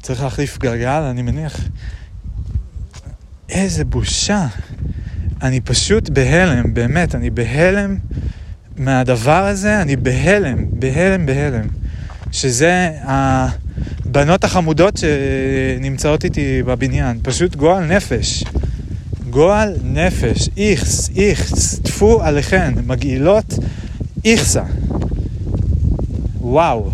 [0.01, 1.59] צריך להחליף גלגל, אני מניח.
[3.49, 4.47] איזה בושה.
[5.41, 7.97] אני פשוט בהלם, באמת, אני בהלם
[8.77, 11.67] מהדבר הזה, אני בהלם, בהלם, בהלם.
[12.31, 12.91] שזה
[14.17, 18.43] הבנות החמודות שנמצאות איתי בבניין, פשוט גועל נפש.
[19.29, 23.53] גועל נפש, איכס, איכס, טפו עליכן, מגעילות,
[24.25, 24.63] איכסה.
[26.41, 26.91] וואו.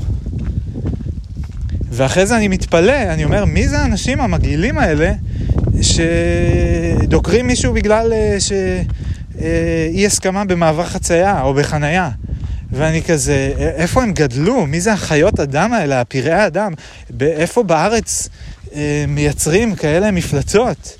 [1.89, 5.13] ואחרי זה אני מתפלא, אני אומר, מי זה האנשים המגעילים האלה
[5.81, 12.09] שדוקרים מישהו בגלל אה, שאי הסכמה במעבר חצייה או בחנייה?
[12.71, 14.65] ואני כזה, איפה הם גדלו?
[14.65, 16.73] מי זה החיות אדם האלה, הפראי האדם?
[17.21, 18.29] איפה בארץ
[18.73, 20.97] אה, מייצרים כאלה מפלצות?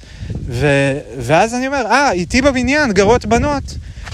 [0.47, 0.67] ו,
[1.19, 3.63] ואז אני אומר, אה, איתי בבניין גרות בנות,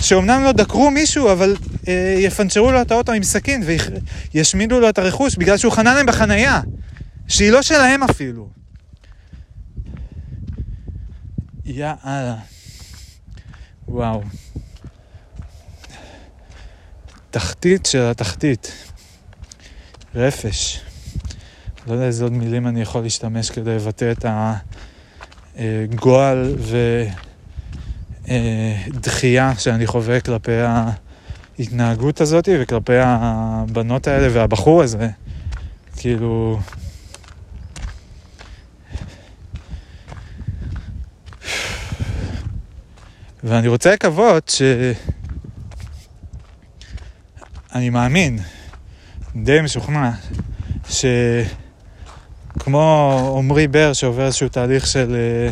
[0.02, 1.56] שאומנם לא דקרו מישהו, אבל
[1.88, 3.64] אה, יפנצ'רו לו את האוטו עם סכין
[4.34, 6.62] וישמידו לו את הרכוש בגלל שהוא חנה להם בחנייה,
[7.28, 8.48] שהיא לא שלהם אפילו.
[11.66, 12.36] יאללה.
[13.88, 14.22] וואו.
[17.38, 18.72] תחתית של התחתית.
[20.16, 20.82] רפש.
[21.88, 24.54] לא יודע איזה עוד מילים אני יכול להשתמש כדי לבטא את ה...
[25.96, 26.56] גועל
[28.28, 30.52] ודחייה שאני חווה כלפי
[31.60, 35.10] ההתנהגות הזאת וכלפי הבנות האלה והבחור הזה.
[35.96, 36.60] כאילו...
[43.44, 44.62] ואני רוצה לקוות ש...
[47.78, 48.40] אני מאמין,
[49.36, 50.12] די משוכנע,
[50.90, 51.06] ש...
[52.60, 55.50] כמו עמרי בר שעובר איזשהו תהליך של אה,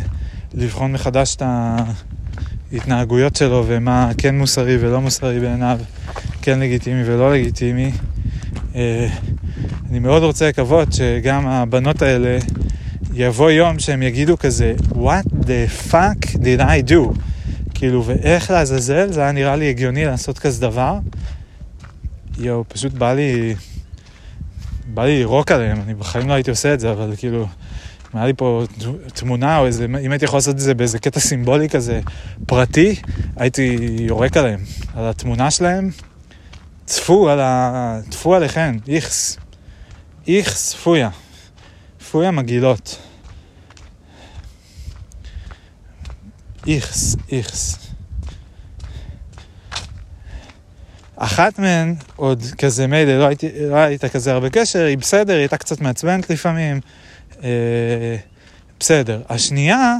[0.53, 1.41] לבחון מחדש את
[2.71, 5.79] ההתנהגויות שלו ומה כן מוסרי ולא מוסרי בעיניו,
[6.41, 7.91] כן לגיטימי ולא לגיטימי.
[8.75, 9.07] אה,
[9.89, 12.37] אני מאוד רוצה לקוות שגם הבנות האלה
[13.13, 17.19] יבוא יום שהם יגידו כזה, what the fuck did I do?
[17.73, 20.99] כאילו, ואיך לעזאזל, זה היה נראה לי הגיוני לעשות כזה דבר.
[22.37, 23.55] יואו, פשוט בא לי...
[24.93, 28.25] בא לי לירוק עליהם, אני בחיים לא הייתי עושה את זה, אבל כאילו, אם היה
[28.25, 28.63] לי פה
[29.13, 32.01] תמונה או איזה, אם הייתי יכול לעשות את זה באיזה קטע סימבולי כזה
[32.47, 32.95] פרטי,
[33.35, 34.59] הייתי יורק עליהם,
[34.95, 35.89] על התמונה שלהם.
[36.85, 37.99] צפו על ה...
[38.09, 39.37] טפו עליכם, איכס.
[40.27, 41.09] איכס, פויה.
[42.11, 42.97] פויה מגעילות.
[46.67, 47.84] איכס, איכס.
[51.15, 55.39] אחת מהן, עוד כזה מילא, לא, הייתי, לא היית כזה הרבה קשר, היא בסדר, היא
[55.39, 56.79] הייתה קצת מעצבנת לפעמים,
[57.43, 58.15] אה,
[58.79, 59.21] בסדר.
[59.29, 59.95] השנייה,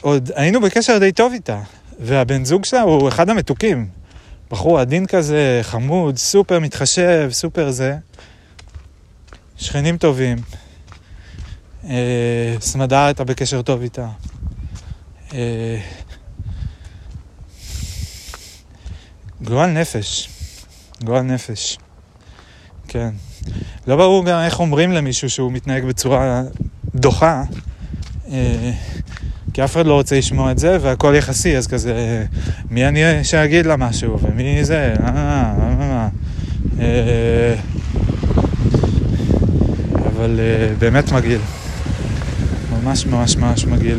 [0.00, 1.60] עוד היינו בקשר די טוב איתה,
[2.00, 3.88] והבן זוג שלה הוא אחד המתוקים.
[4.50, 7.96] בחור עדין כזה, חמוד, סופר מתחשב, סופר זה.
[9.56, 10.38] שכנים טובים.
[11.90, 14.08] אה, סמדר הייתה בקשר טוב איתה.
[15.34, 15.78] אה,
[19.44, 20.28] גועל נפש.
[21.04, 21.78] גועל נפש.
[22.88, 23.10] כן.
[23.86, 26.42] לא ברור גם איך אומרים למישהו שהוא מתנהג בצורה
[26.94, 27.42] דוחה,
[28.30, 28.70] אה,
[29.52, 32.24] כי אף אחד לא רוצה לשמוע את זה, והכל יחסי, אז כזה,
[32.70, 36.08] מי אני שאגיד לה משהו, ומי זה, אה, אה,
[36.80, 37.54] אה,
[40.06, 40.40] אבל
[40.78, 41.40] באמת מגעיל.
[42.72, 43.98] ממש ממש ממש מגעיל.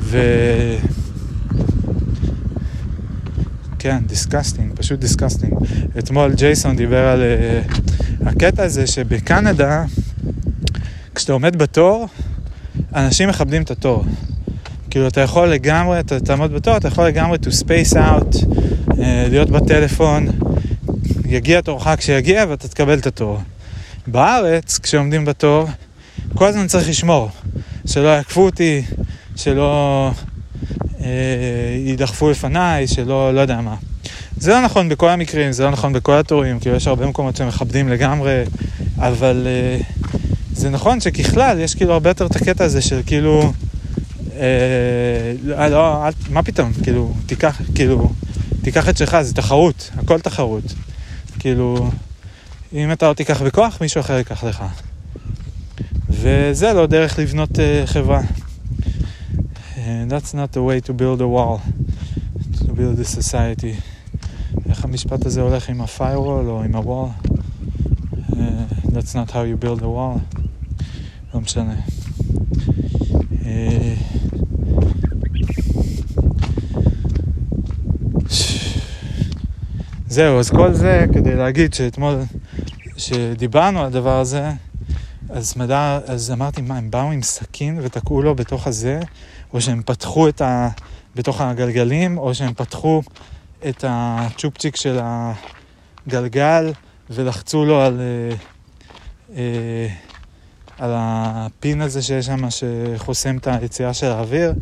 [0.00, 0.18] ו...
[3.82, 5.52] כן, disgusting, פשוט disgusting.
[5.98, 9.84] אתמול ג'ייסון דיבר על uh, הקטע הזה שבקנדה,
[11.14, 12.08] כשאתה עומד בתור,
[12.94, 14.04] אנשים מכבדים את התור.
[14.90, 18.94] כאילו, אתה יכול לגמרי, אתה תעמוד בתור, אתה יכול לגמרי to space out, uh,
[19.30, 20.26] להיות בטלפון,
[21.26, 23.38] יגיע תורך כשיגיע ואתה תקבל את התור.
[24.06, 25.66] בארץ, כשעומדים בתור,
[26.34, 27.30] כל הזמן צריך לשמור,
[27.86, 28.82] שלא יעקפו אותי,
[29.36, 30.10] שלא
[31.86, 33.74] יידחפו לפניי, שלא, לא יודע מה.
[34.36, 37.88] זה לא נכון בכל המקרים, זה לא נכון בכל התורים, כאילו יש הרבה מקומות שמכבדים
[37.88, 38.42] לגמרי,
[38.98, 39.78] אבל אה,
[40.52, 43.52] זה נכון שככלל יש כאילו הרבה יותר את הקטע הזה של כאילו,
[44.36, 45.32] אה,
[45.68, 48.12] לא, אל, מה פתאום, כאילו, תיקח, כאילו,
[48.62, 50.74] תיקח את שלך, זה תחרות, הכל תחרות.
[51.38, 51.90] כאילו,
[52.72, 54.64] אם אתה לא תיקח בכוח, מישהו אחר ייקח לך.
[56.10, 58.20] וזה לא דרך לבנות uh, חברה.
[59.84, 61.60] And that's not the way to build a wall,
[62.64, 63.80] to build a society.
[64.68, 67.34] איך המשפט הזה הולך עם ה-firewall או עם ה-wall?
[68.30, 68.36] Uh,
[68.92, 70.42] that's not how you build a wall.
[71.34, 71.74] לא משנה.
[73.30, 73.44] Uh,
[80.08, 82.14] זהו, אז כל זה כדי להגיד שאתמול,
[82.96, 84.50] שדיברנו על הדבר הזה,
[85.30, 89.00] אז, מדע, אז אמרתי, מה, הם באו עם סכין ותקעו לו בתוך הזה,
[89.52, 90.68] או שהם פתחו את ה...
[91.14, 93.02] בתוך הגלגלים, או שהם פתחו
[93.68, 94.98] את הצ'ופצ'יק של
[96.06, 96.72] הגלגל
[97.10, 98.34] ולחצו לו על, אה,
[99.36, 99.88] אה,
[100.78, 104.52] על הפין הזה שיש שם שחוסם את היציאה של האוויר,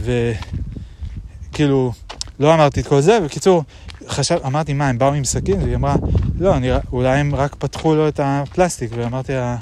[0.00, 1.92] וכאילו,
[2.40, 3.64] לא אמרתי את כל זה, בקיצור,
[4.08, 5.62] חשב, אמרתי, מה, הם באו עם סכין?
[5.62, 5.96] והיא אמרה,
[6.38, 9.56] לא, אני, אולי הם רק פתחו לו את הפלסטיק, ואמרתי לה,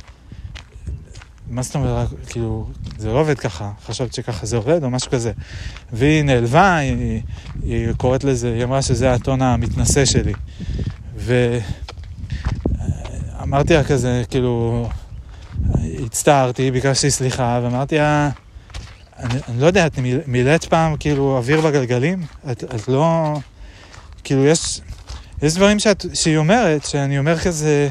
[1.50, 2.66] מה זאת אומרת, כאילו,
[3.01, 5.32] זה לא עובד ככה, חשבת שככה זה עובד או משהו כזה.
[5.92, 7.20] והיא נעלבה, היא,
[7.62, 10.32] היא קוראת לזה, היא אמרה שזה הטון המתנשא שלי.
[13.36, 14.88] ואמרתי לה כזה, כאילו,
[16.07, 18.30] הצטערתי, ביקשתי סליחה, ואמרתי לה,
[19.18, 22.22] אני, אני לא יודע, את מילאת פעם כאילו אוויר בגלגלים?
[22.51, 23.36] את, את לא...
[24.24, 24.80] כאילו, יש,
[25.42, 27.88] יש דברים שאת, שהיא אומרת, שאני אומר כזה...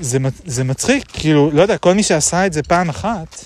[0.00, 3.44] זה, זה מצחיק, כאילו, לא יודע, כל מי שעשה את זה פעם אחת,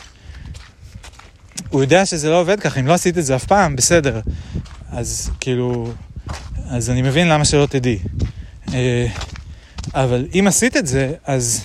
[1.69, 4.21] הוא יודע שזה לא עובד ככה, אם לא עשית את זה אף פעם, בסדר.
[4.91, 5.91] אז כאילו,
[6.71, 7.99] אז אני מבין למה שלא תדעי.
[8.75, 9.07] אה,
[9.95, 11.65] אבל אם עשית את זה, אז,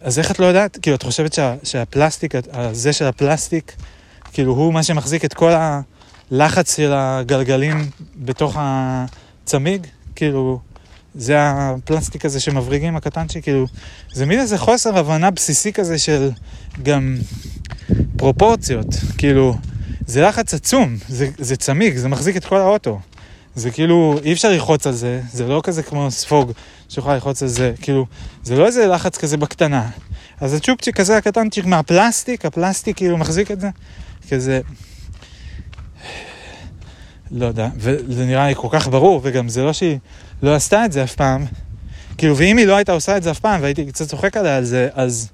[0.00, 0.78] אז איך את לא יודעת?
[0.82, 3.72] כאילו, את חושבת שה, שהפלסטיק, הזה של הפלסטיק,
[4.32, 5.52] כאילו, הוא מה שמחזיק את כל
[6.30, 9.86] הלחץ של הגלגלים בתוך הצמיג?
[10.16, 10.60] כאילו,
[11.14, 13.66] זה הפלסטיק הזה שמבריגים הקטנצ'י, כאילו,
[14.12, 16.30] זה מין איזה חוסר הבנה בסיסי כזה של
[16.82, 17.16] גם
[18.18, 18.86] פרופורציות,
[19.18, 19.54] כאילו,
[20.06, 23.00] זה לחץ עצום, זה, זה צמיג, זה מחזיק את כל האוטו.
[23.54, 26.52] זה כאילו, אי אפשר ללחוץ על זה, זה לא כזה כמו ספוג
[26.88, 28.06] שיכולה ללחוץ על זה, כאילו,
[28.42, 29.90] זה לא איזה לחץ כזה בקטנה.
[30.40, 33.70] אז הצ'ופצ'יק כזה הקטנצ'יק מהפלסטיק, הפלסטיק כאילו מחזיק את זה,
[34.30, 34.60] כזה...
[37.30, 39.98] לא יודע, וזה נראה לי כל כך ברור, וגם זה לא שהיא
[40.42, 41.44] לא עשתה את זה אף פעם.
[42.18, 44.64] כאילו, ואם היא לא הייתה עושה את זה אף פעם, והייתי קצת צוחק עליה על
[44.64, 45.28] זה, אז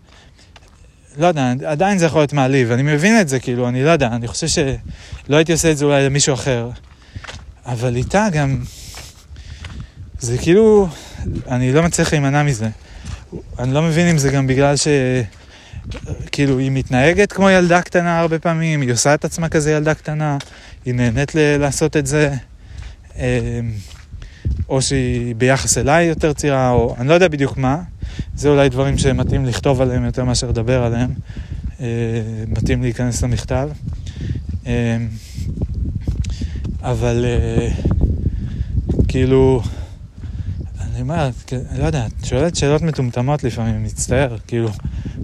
[1.16, 4.06] לא יודע, עדיין זה יכול להיות מעליב, אני מבין את זה, כאילו, אני לא יודע,
[4.06, 6.70] אני חושב שלא הייתי עושה את זה אולי למישהו אחר,
[7.66, 8.62] אבל איתה גם,
[10.18, 10.88] זה כאילו,
[11.48, 12.68] אני לא מצליח להימנע מזה.
[13.58, 14.88] אני לא מבין אם זה גם בגלל ש...
[16.32, 20.38] כאילו, היא מתנהגת כמו ילדה קטנה הרבה פעמים, היא עושה את עצמה כזה ילדה קטנה,
[20.84, 22.34] היא נהנית ל- לעשות את זה,
[23.16, 23.22] אמ,
[24.68, 27.82] או שהיא ביחס אליי יותר צעירה, או אני לא יודע בדיוק מה.
[28.34, 31.10] זה אולי דברים שמתאים לכתוב עליהם יותר מאשר לדבר עליהם.
[31.80, 31.86] אה,
[32.48, 33.68] מתאים להיכנס למכתב.
[34.66, 34.70] אמ,
[36.82, 37.68] אבל אה,
[39.08, 39.62] כאילו,
[40.80, 41.30] אני אומר,
[41.78, 44.68] לא יודע, את שואלת שאלות מטומטמות לפעמים, מצטער, כאילו,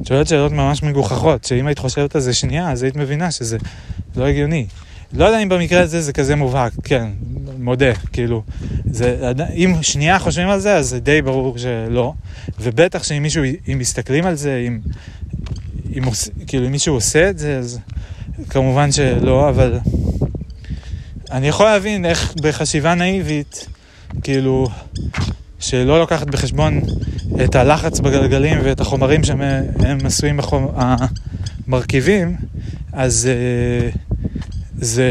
[0.01, 3.59] את שואלת שאלות ממש מגוחכות, שאם היית חושבת על זה שנייה, אז היית מבינה שזה
[4.17, 4.67] לא הגיוני.
[5.13, 7.09] לא יודע אם במקרה הזה זה כזה מובהק, כן,
[7.59, 8.43] מודה, כאילו,
[8.85, 12.13] זה, אם שנייה חושבים על זה, אז זה די ברור שלא,
[12.61, 13.43] ובטח שאם מישהו,
[13.73, 14.79] אם מסתכלים על זה, אם,
[15.97, 16.03] אם,
[16.47, 17.79] כאילו, אם מישהו עושה את זה, אז
[18.49, 19.79] כמובן שלא, אבל
[21.31, 23.67] אני יכול להבין איך בחשיבה נאיבית,
[24.23, 24.69] כאילו,
[25.61, 26.81] שלא לוקחת בחשבון
[27.45, 30.67] את הלחץ בגלגלים ואת החומרים שהם עשויים בחומ...
[31.67, 32.37] המרכיבים,
[32.93, 33.91] אז אה,
[34.81, 35.05] זה,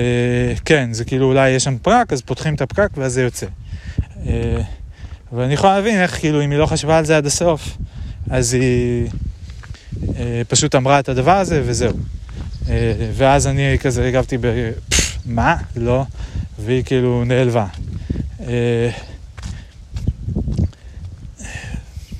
[0.65, 3.45] כן, זה כאילו אולי יש שם פרק, אז פותחים את הפקק ואז זה יוצא.
[4.28, 4.61] אה,
[5.34, 7.78] אבל אני יכול להבין איך, כאילו, אם היא לא חשבה על זה עד הסוף,
[8.30, 9.07] אז היא
[10.17, 11.93] אה, פשוט אמרה את הדבר הזה וזהו.
[13.13, 14.72] ואז אני כזה הגבתי ב...
[15.26, 15.55] מה?
[15.76, 16.05] לא.
[16.59, 17.65] והיא כאילו נעלבה.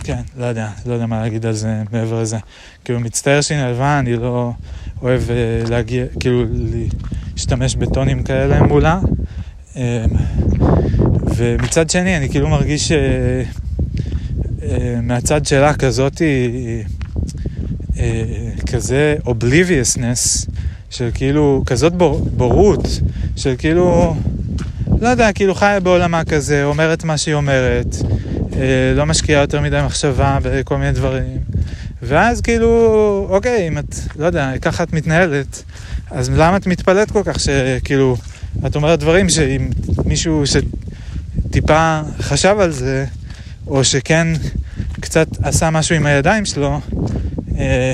[0.04, 2.38] כן, לא יודע, לא יודע מה להגיד על זה מעבר לזה.
[2.86, 4.52] כאילו, מצטער שהיא נעלבה, אני לא
[5.02, 6.44] אוהב uh, להגיע, כאילו,
[7.34, 9.00] להשתמש בטונים כאלה מולה.
[9.74, 9.78] Um,
[11.36, 12.96] ומצד שני, אני כאילו מרגיש uh,
[15.04, 16.22] מהצד שלה כזאת,
[18.68, 20.50] כזה obliviousness,
[20.90, 22.88] של כאילו, כזאת בור, בורות,
[23.36, 24.16] של כאילו,
[25.02, 27.96] לא יודע, כאילו חיה בעולמה כזה, אומרת מה שהיא אומרת.
[28.60, 31.38] אה, לא משקיעה יותר מדי מחשבה בכל מיני דברים.
[32.02, 35.64] ואז כאילו, אוקיי, אם את, לא יודע, ככה את מתנהלת,
[36.12, 38.18] אז למה את מתפלאת כל כך שכאילו,
[38.68, 39.70] את אומרת דברים שאם
[40.06, 43.06] מישהו שטיפה חשב על זה,
[43.68, 44.28] או שכן
[45.00, 46.80] קצת עשה משהו עם הידיים שלו,
[47.58, 47.94] אה,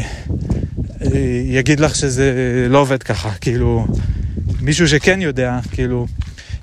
[1.45, 2.33] יגיד לך שזה
[2.69, 3.87] לא עובד ככה, כאילו,
[4.61, 6.07] מישהו שכן יודע, כאילו,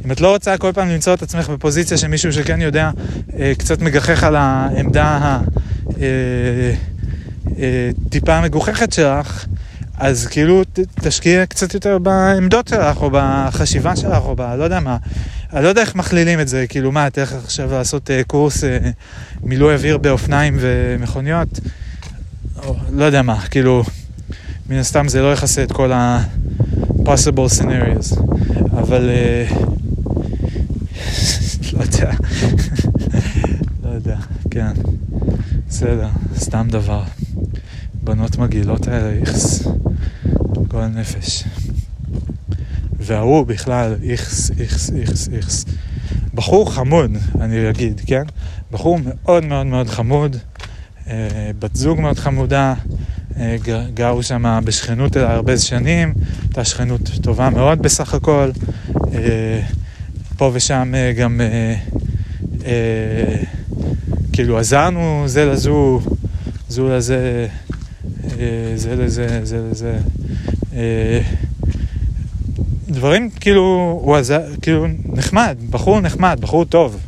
[0.07, 2.90] אם את לא רוצה כל פעם למצוא את עצמך בפוזיציה של מישהו שכן יודע,
[3.38, 6.91] אה, קצת מגחך על העמדה הטיפה אה,
[7.63, 9.47] אה, המגוחכת שלך,
[9.99, 14.41] אז כאילו ת, תשקיע קצת יותר בעמדות שלך, או בחשיבה שלך, או ב...
[14.41, 14.97] לא יודע מה.
[15.53, 18.67] אני לא יודע איך מכלילים את זה, כאילו מה, תלך עכשיו לעשות uh, קורס uh,
[19.43, 21.61] מילוי אוויר באופניים ומכוניות?
[22.65, 23.85] או, לא יודע מה, כאילו,
[24.69, 28.21] מן הסתם זה לא יכסה את כל ה-possible scenarios,
[28.79, 29.11] אבל...
[29.51, 29.55] Uh,
[31.73, 32.11] לא יודע.
[33.85, 34.17] לא יודע,
[34.51, 34.73] כן.
[35.69, 37.03] בסדר, סתם דבר.
[38.05, 39.66] בנות מגעילות האלה, איכס.
[40.68, 41.44] גועל נפש.
[43.00, 45.64] וההוא בכלל, איכס, איכס, איכס, איכס.
[46.34, 48.22] בחור חמוד, אני אגיד, כן?
[48.70, 50.36] בחור מאוד מאוד מאוד חמוד,
[51.11, 52.74] אה, בת זוג מאוד חמודה,
[53.36, 53.57] אה,
[53.94, 58.50] גרו שם בשכנות הרבה שנים, הייתה שכנות טובה מאוד בסך הכל.
[59.14, 59.61] אה,
[60.36, 61.74] פה ושם אה, גם אה,
[62.64, 63.36] אה,
[64.32, 66.00] כאילו עזרנו זה לזו,
[66.68, 67.48] זו לזה,
[68.77, 69.99] זה לזה, זה לזה.
[70.75, 71.20] אה,
[72.89, 76.99] דברים כאילו, הוא עזר, כאילו נחמד, בחור נחמד, בחור טוב,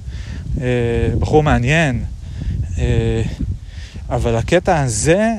[0.61, 0.67] אה,
[1.19, 2.05] בחור מעניין,
[2.79, 3.23] אה,
[4.11, 5.33] אבל הקטע הזה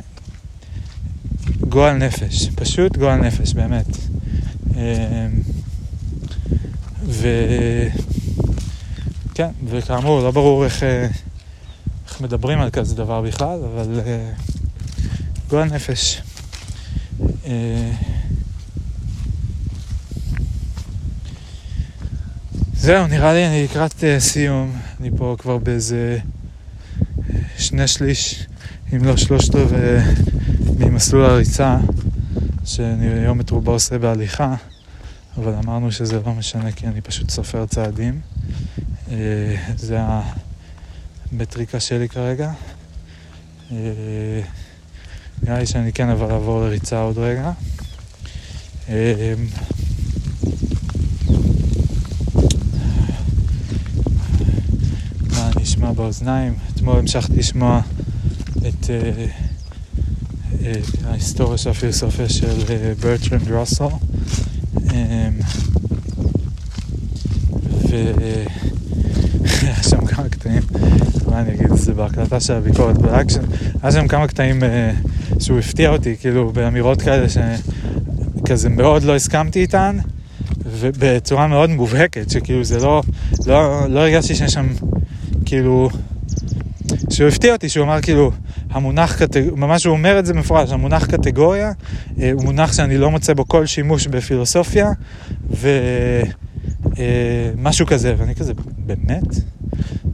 [1.60, 3.86] גועל נפש, פשוט גועל נפש, באמת.
[4.78, 5.28] אה,
[7.04, 7.28] ו...
[9.34, 11.08] כן, וכאמור, לא ברור איך, אה,
[12.08, 14.00] איך מדברים על כזה דבר בכלל, אבל
[15.56, 16.22] גועל נפש.
[17.20, 17.48] Uh,
[22.74, 24.80] זהו, נראה לי אני לקראת uh, סיום.
[25.00, 26.18] אני פה כבר באיזה
[27.58, 28.48] שני שליש,
[28.94, 30.00] אם לא שלושת רבעי,
[30.80, 31.78] ממסלול הריצה,
[32.66, 34.56] שאני היום את רובו עושה בהליכה.
[35.38, 38.22] אבל אמרנו שזה לא משנה כי אני פשוט סופר צעדים.
[39.12, 40.00] אה, זה
[41.32, 42.52] המטריקה שלי כרגע.
[45.44, 47.52] אה, נראה לי שאני כן אבל אעבור לריצה עוד רגע.
[48.90, 49.34] אה,
[55.32, 56.54] מה נשמע באוזניים?
[56.74, 57.82] אתמול המשכתי לשמוע
[58.68, 58.90] את
[61.06, 62.64] ההיסטוריה של הפילוסופיה של
[63.00, 63.86] ברטרנד רוסל.
[67.90, 70.62] והיה שם כמה קטעים,
[71.28, 72.96] מה אני אגיד זה בהקלטה של הביקורת,
[73.84, 74.64] היה שם כמה קטעים
[75.40, 79.98] שהוא הפתיע אותי, כאילו באמירות כאלה שכזה מאוד לא הסכמתי איתן,
[80.66, 83.04] ובצורה מאוד מובהקת, שכאילו זה לא,
[83.46, 84.68] לא, לא הרגשתי שיש שם,
[85.46, 85.90] כאילו,
[87.10, 88.32] שהוא הפתיע אותי, שהוא אמר כאילו,
[88.70, 89.22] המונח,
[89.56, 91.72] ממש הוא אומר את זה מפורש, המונח קטגוריה
[92.22, 94.92] אה, הוא מונח שאני לא מוצא בו כל שימוש בפילוסופיה,
[96.98, 99.36] ומשהו אה, כזה, ואני כזה, באמת?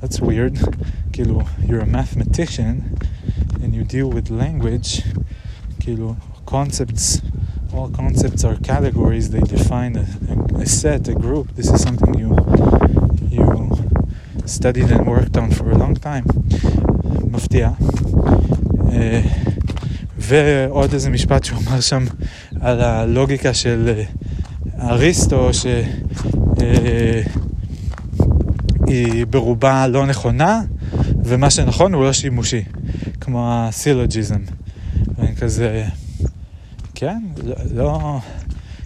[0.03, 0.65] That's weird.
[1.13, 3.01] כאילו, you're a mathematician
[3.71, 5.03] and you deal with language,
[5.79, 6.15] כאילו,
[6.45, 7.21] concepts
[7.73, 10.05] all concepts are categories they define a,
[10.59, 12.35] a, set a group this is something you
[13.29, 13.45] you
[14.45, 16.25] studied and worked on for a long time
[17.31, 17.69] מפתיע
[18.91, 19.21] אה,
[20.17, 22.05] ועוד איזה משפט שהוא אמר שם
[22.61, 24.03] על הלוגיקה של אה,
[24.89, 25.73] אריסטו שהיא
[28.89, 30.61] אה, ברובה לא נכונה
[31.23, 32.63] ומה שנכון הוא לא שימושי
[33.21, 34.41] כמו הסילוג'יזם
[35.17, 35.85] ואני כזה
[36.95, 38.19] כן, לא, לא,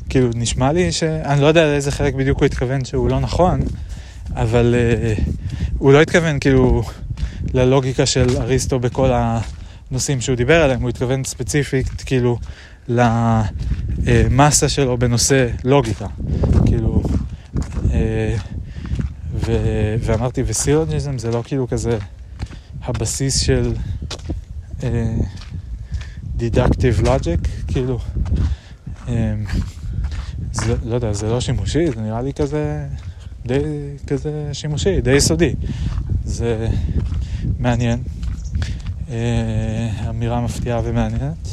[0.09, 1.03] כאילו נשמע לי ש...
[1.03, 3.59] אני לא יודע לאיזה חלק בדיוק הוא התכוון שהוא לא נכון,
[4.35, 4.75] אבל
[5.17, 5.21] uh,
[5.77, 6.83] הוא לא התכוון כאילו
[7.53, 12.37] ללוגיקה של אריסטו בכל הנושאים שהוא דיבר עליהם, הוא התכוון ספציפית כאילו
[12.87, 16.07] למסה שלו בנושא לוגיקה,
[16.65, 17.03] כאילו,
[17.83, 17.89] uh.
[20.01, 21.97] ואמרתי וסילוג'יזם זה לא כאילו כזה
[22.87, 23.73] הבסיס של...
[24.79, 24.85] Uh,
[26.37, 27.99] דידקטיב לוג'יק, כאילו,
[29.07, 29.13] אמ,
[30.51, 32.87] זה, לא יודע, זה לא שימושי, זה נראה לי כזה,
[33.45, 33.59] די
[34.07, 35.53] כזה שימושי, די יסודי.
[36.25, 36.67] זה
[37.59, 38.03] מעניין,
[39.09, 41.47] אה, אמירה מפתיעה ומעניינת.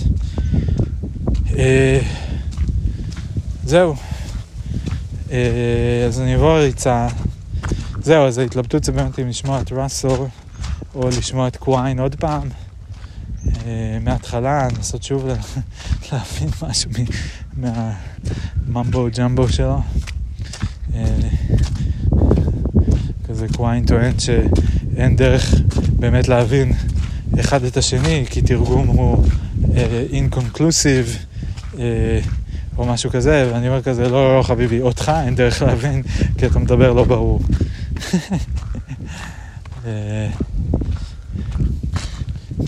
[1.58, 2.00] אה,
[3.64, 3.94] זהו,
[5.30, 7.08] אה, אז אני אעבור ריצה.
[8.02, 10.08] זהו, אז ההתלבטות זה באמת אם לשמוע את ראסל
[10.94, 12.48] או לשמוע את קוויין עוד פעם.
[13.46, 15.26] אה, מההתחלה, לנסות שוב
[16.12, 16.90] להבין משהו
[17.56, 19.80] מהממבו ג'מבו שלו.
[20.94, 21.04] אה,
[23.28, 25.54] כזה קוויין טוען שאין דרך
[25.98, 26.72] באמת להבין
[27.40, 29.24] אחד את השני, כי תרגום הוא
[30.12, 31.16] אינקונקלוסיב
[31.78, 32.20] אה,
[32.78, 36.02] או משהו כזה, ואני אומר כזה, לא, לא חביבי, אותך אין דרך להבין,
[36.38, 37.40] כי אתה מדבר לא ברור.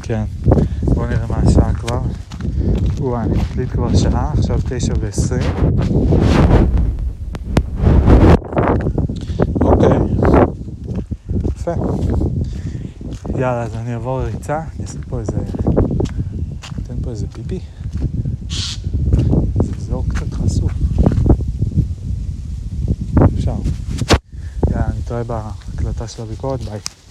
[0.07, 0.25] כן.
[0.83, 2.01] בואו נראה מה השעה כבר.
[2.99, 5.53] וואי, אני מקליט כבר שעה, עכשיו תשע ועשרים.
[9.61, 9.99] אוקיי.
[11.55, 11.73] יפה.
[13.39, 15.39] יאללה, אז אני אעבור לריצה, אני אעשה פה איזה...
[16.83, 17.61] אתן פה איזה פיפי.
[19.55, 20.73] זה אזור קצת חשוף.
[23.35, 23.57] אפשר.
[24.71, 27.04] יאללה, אני טועה בהקלטה של הביקורת, ביי.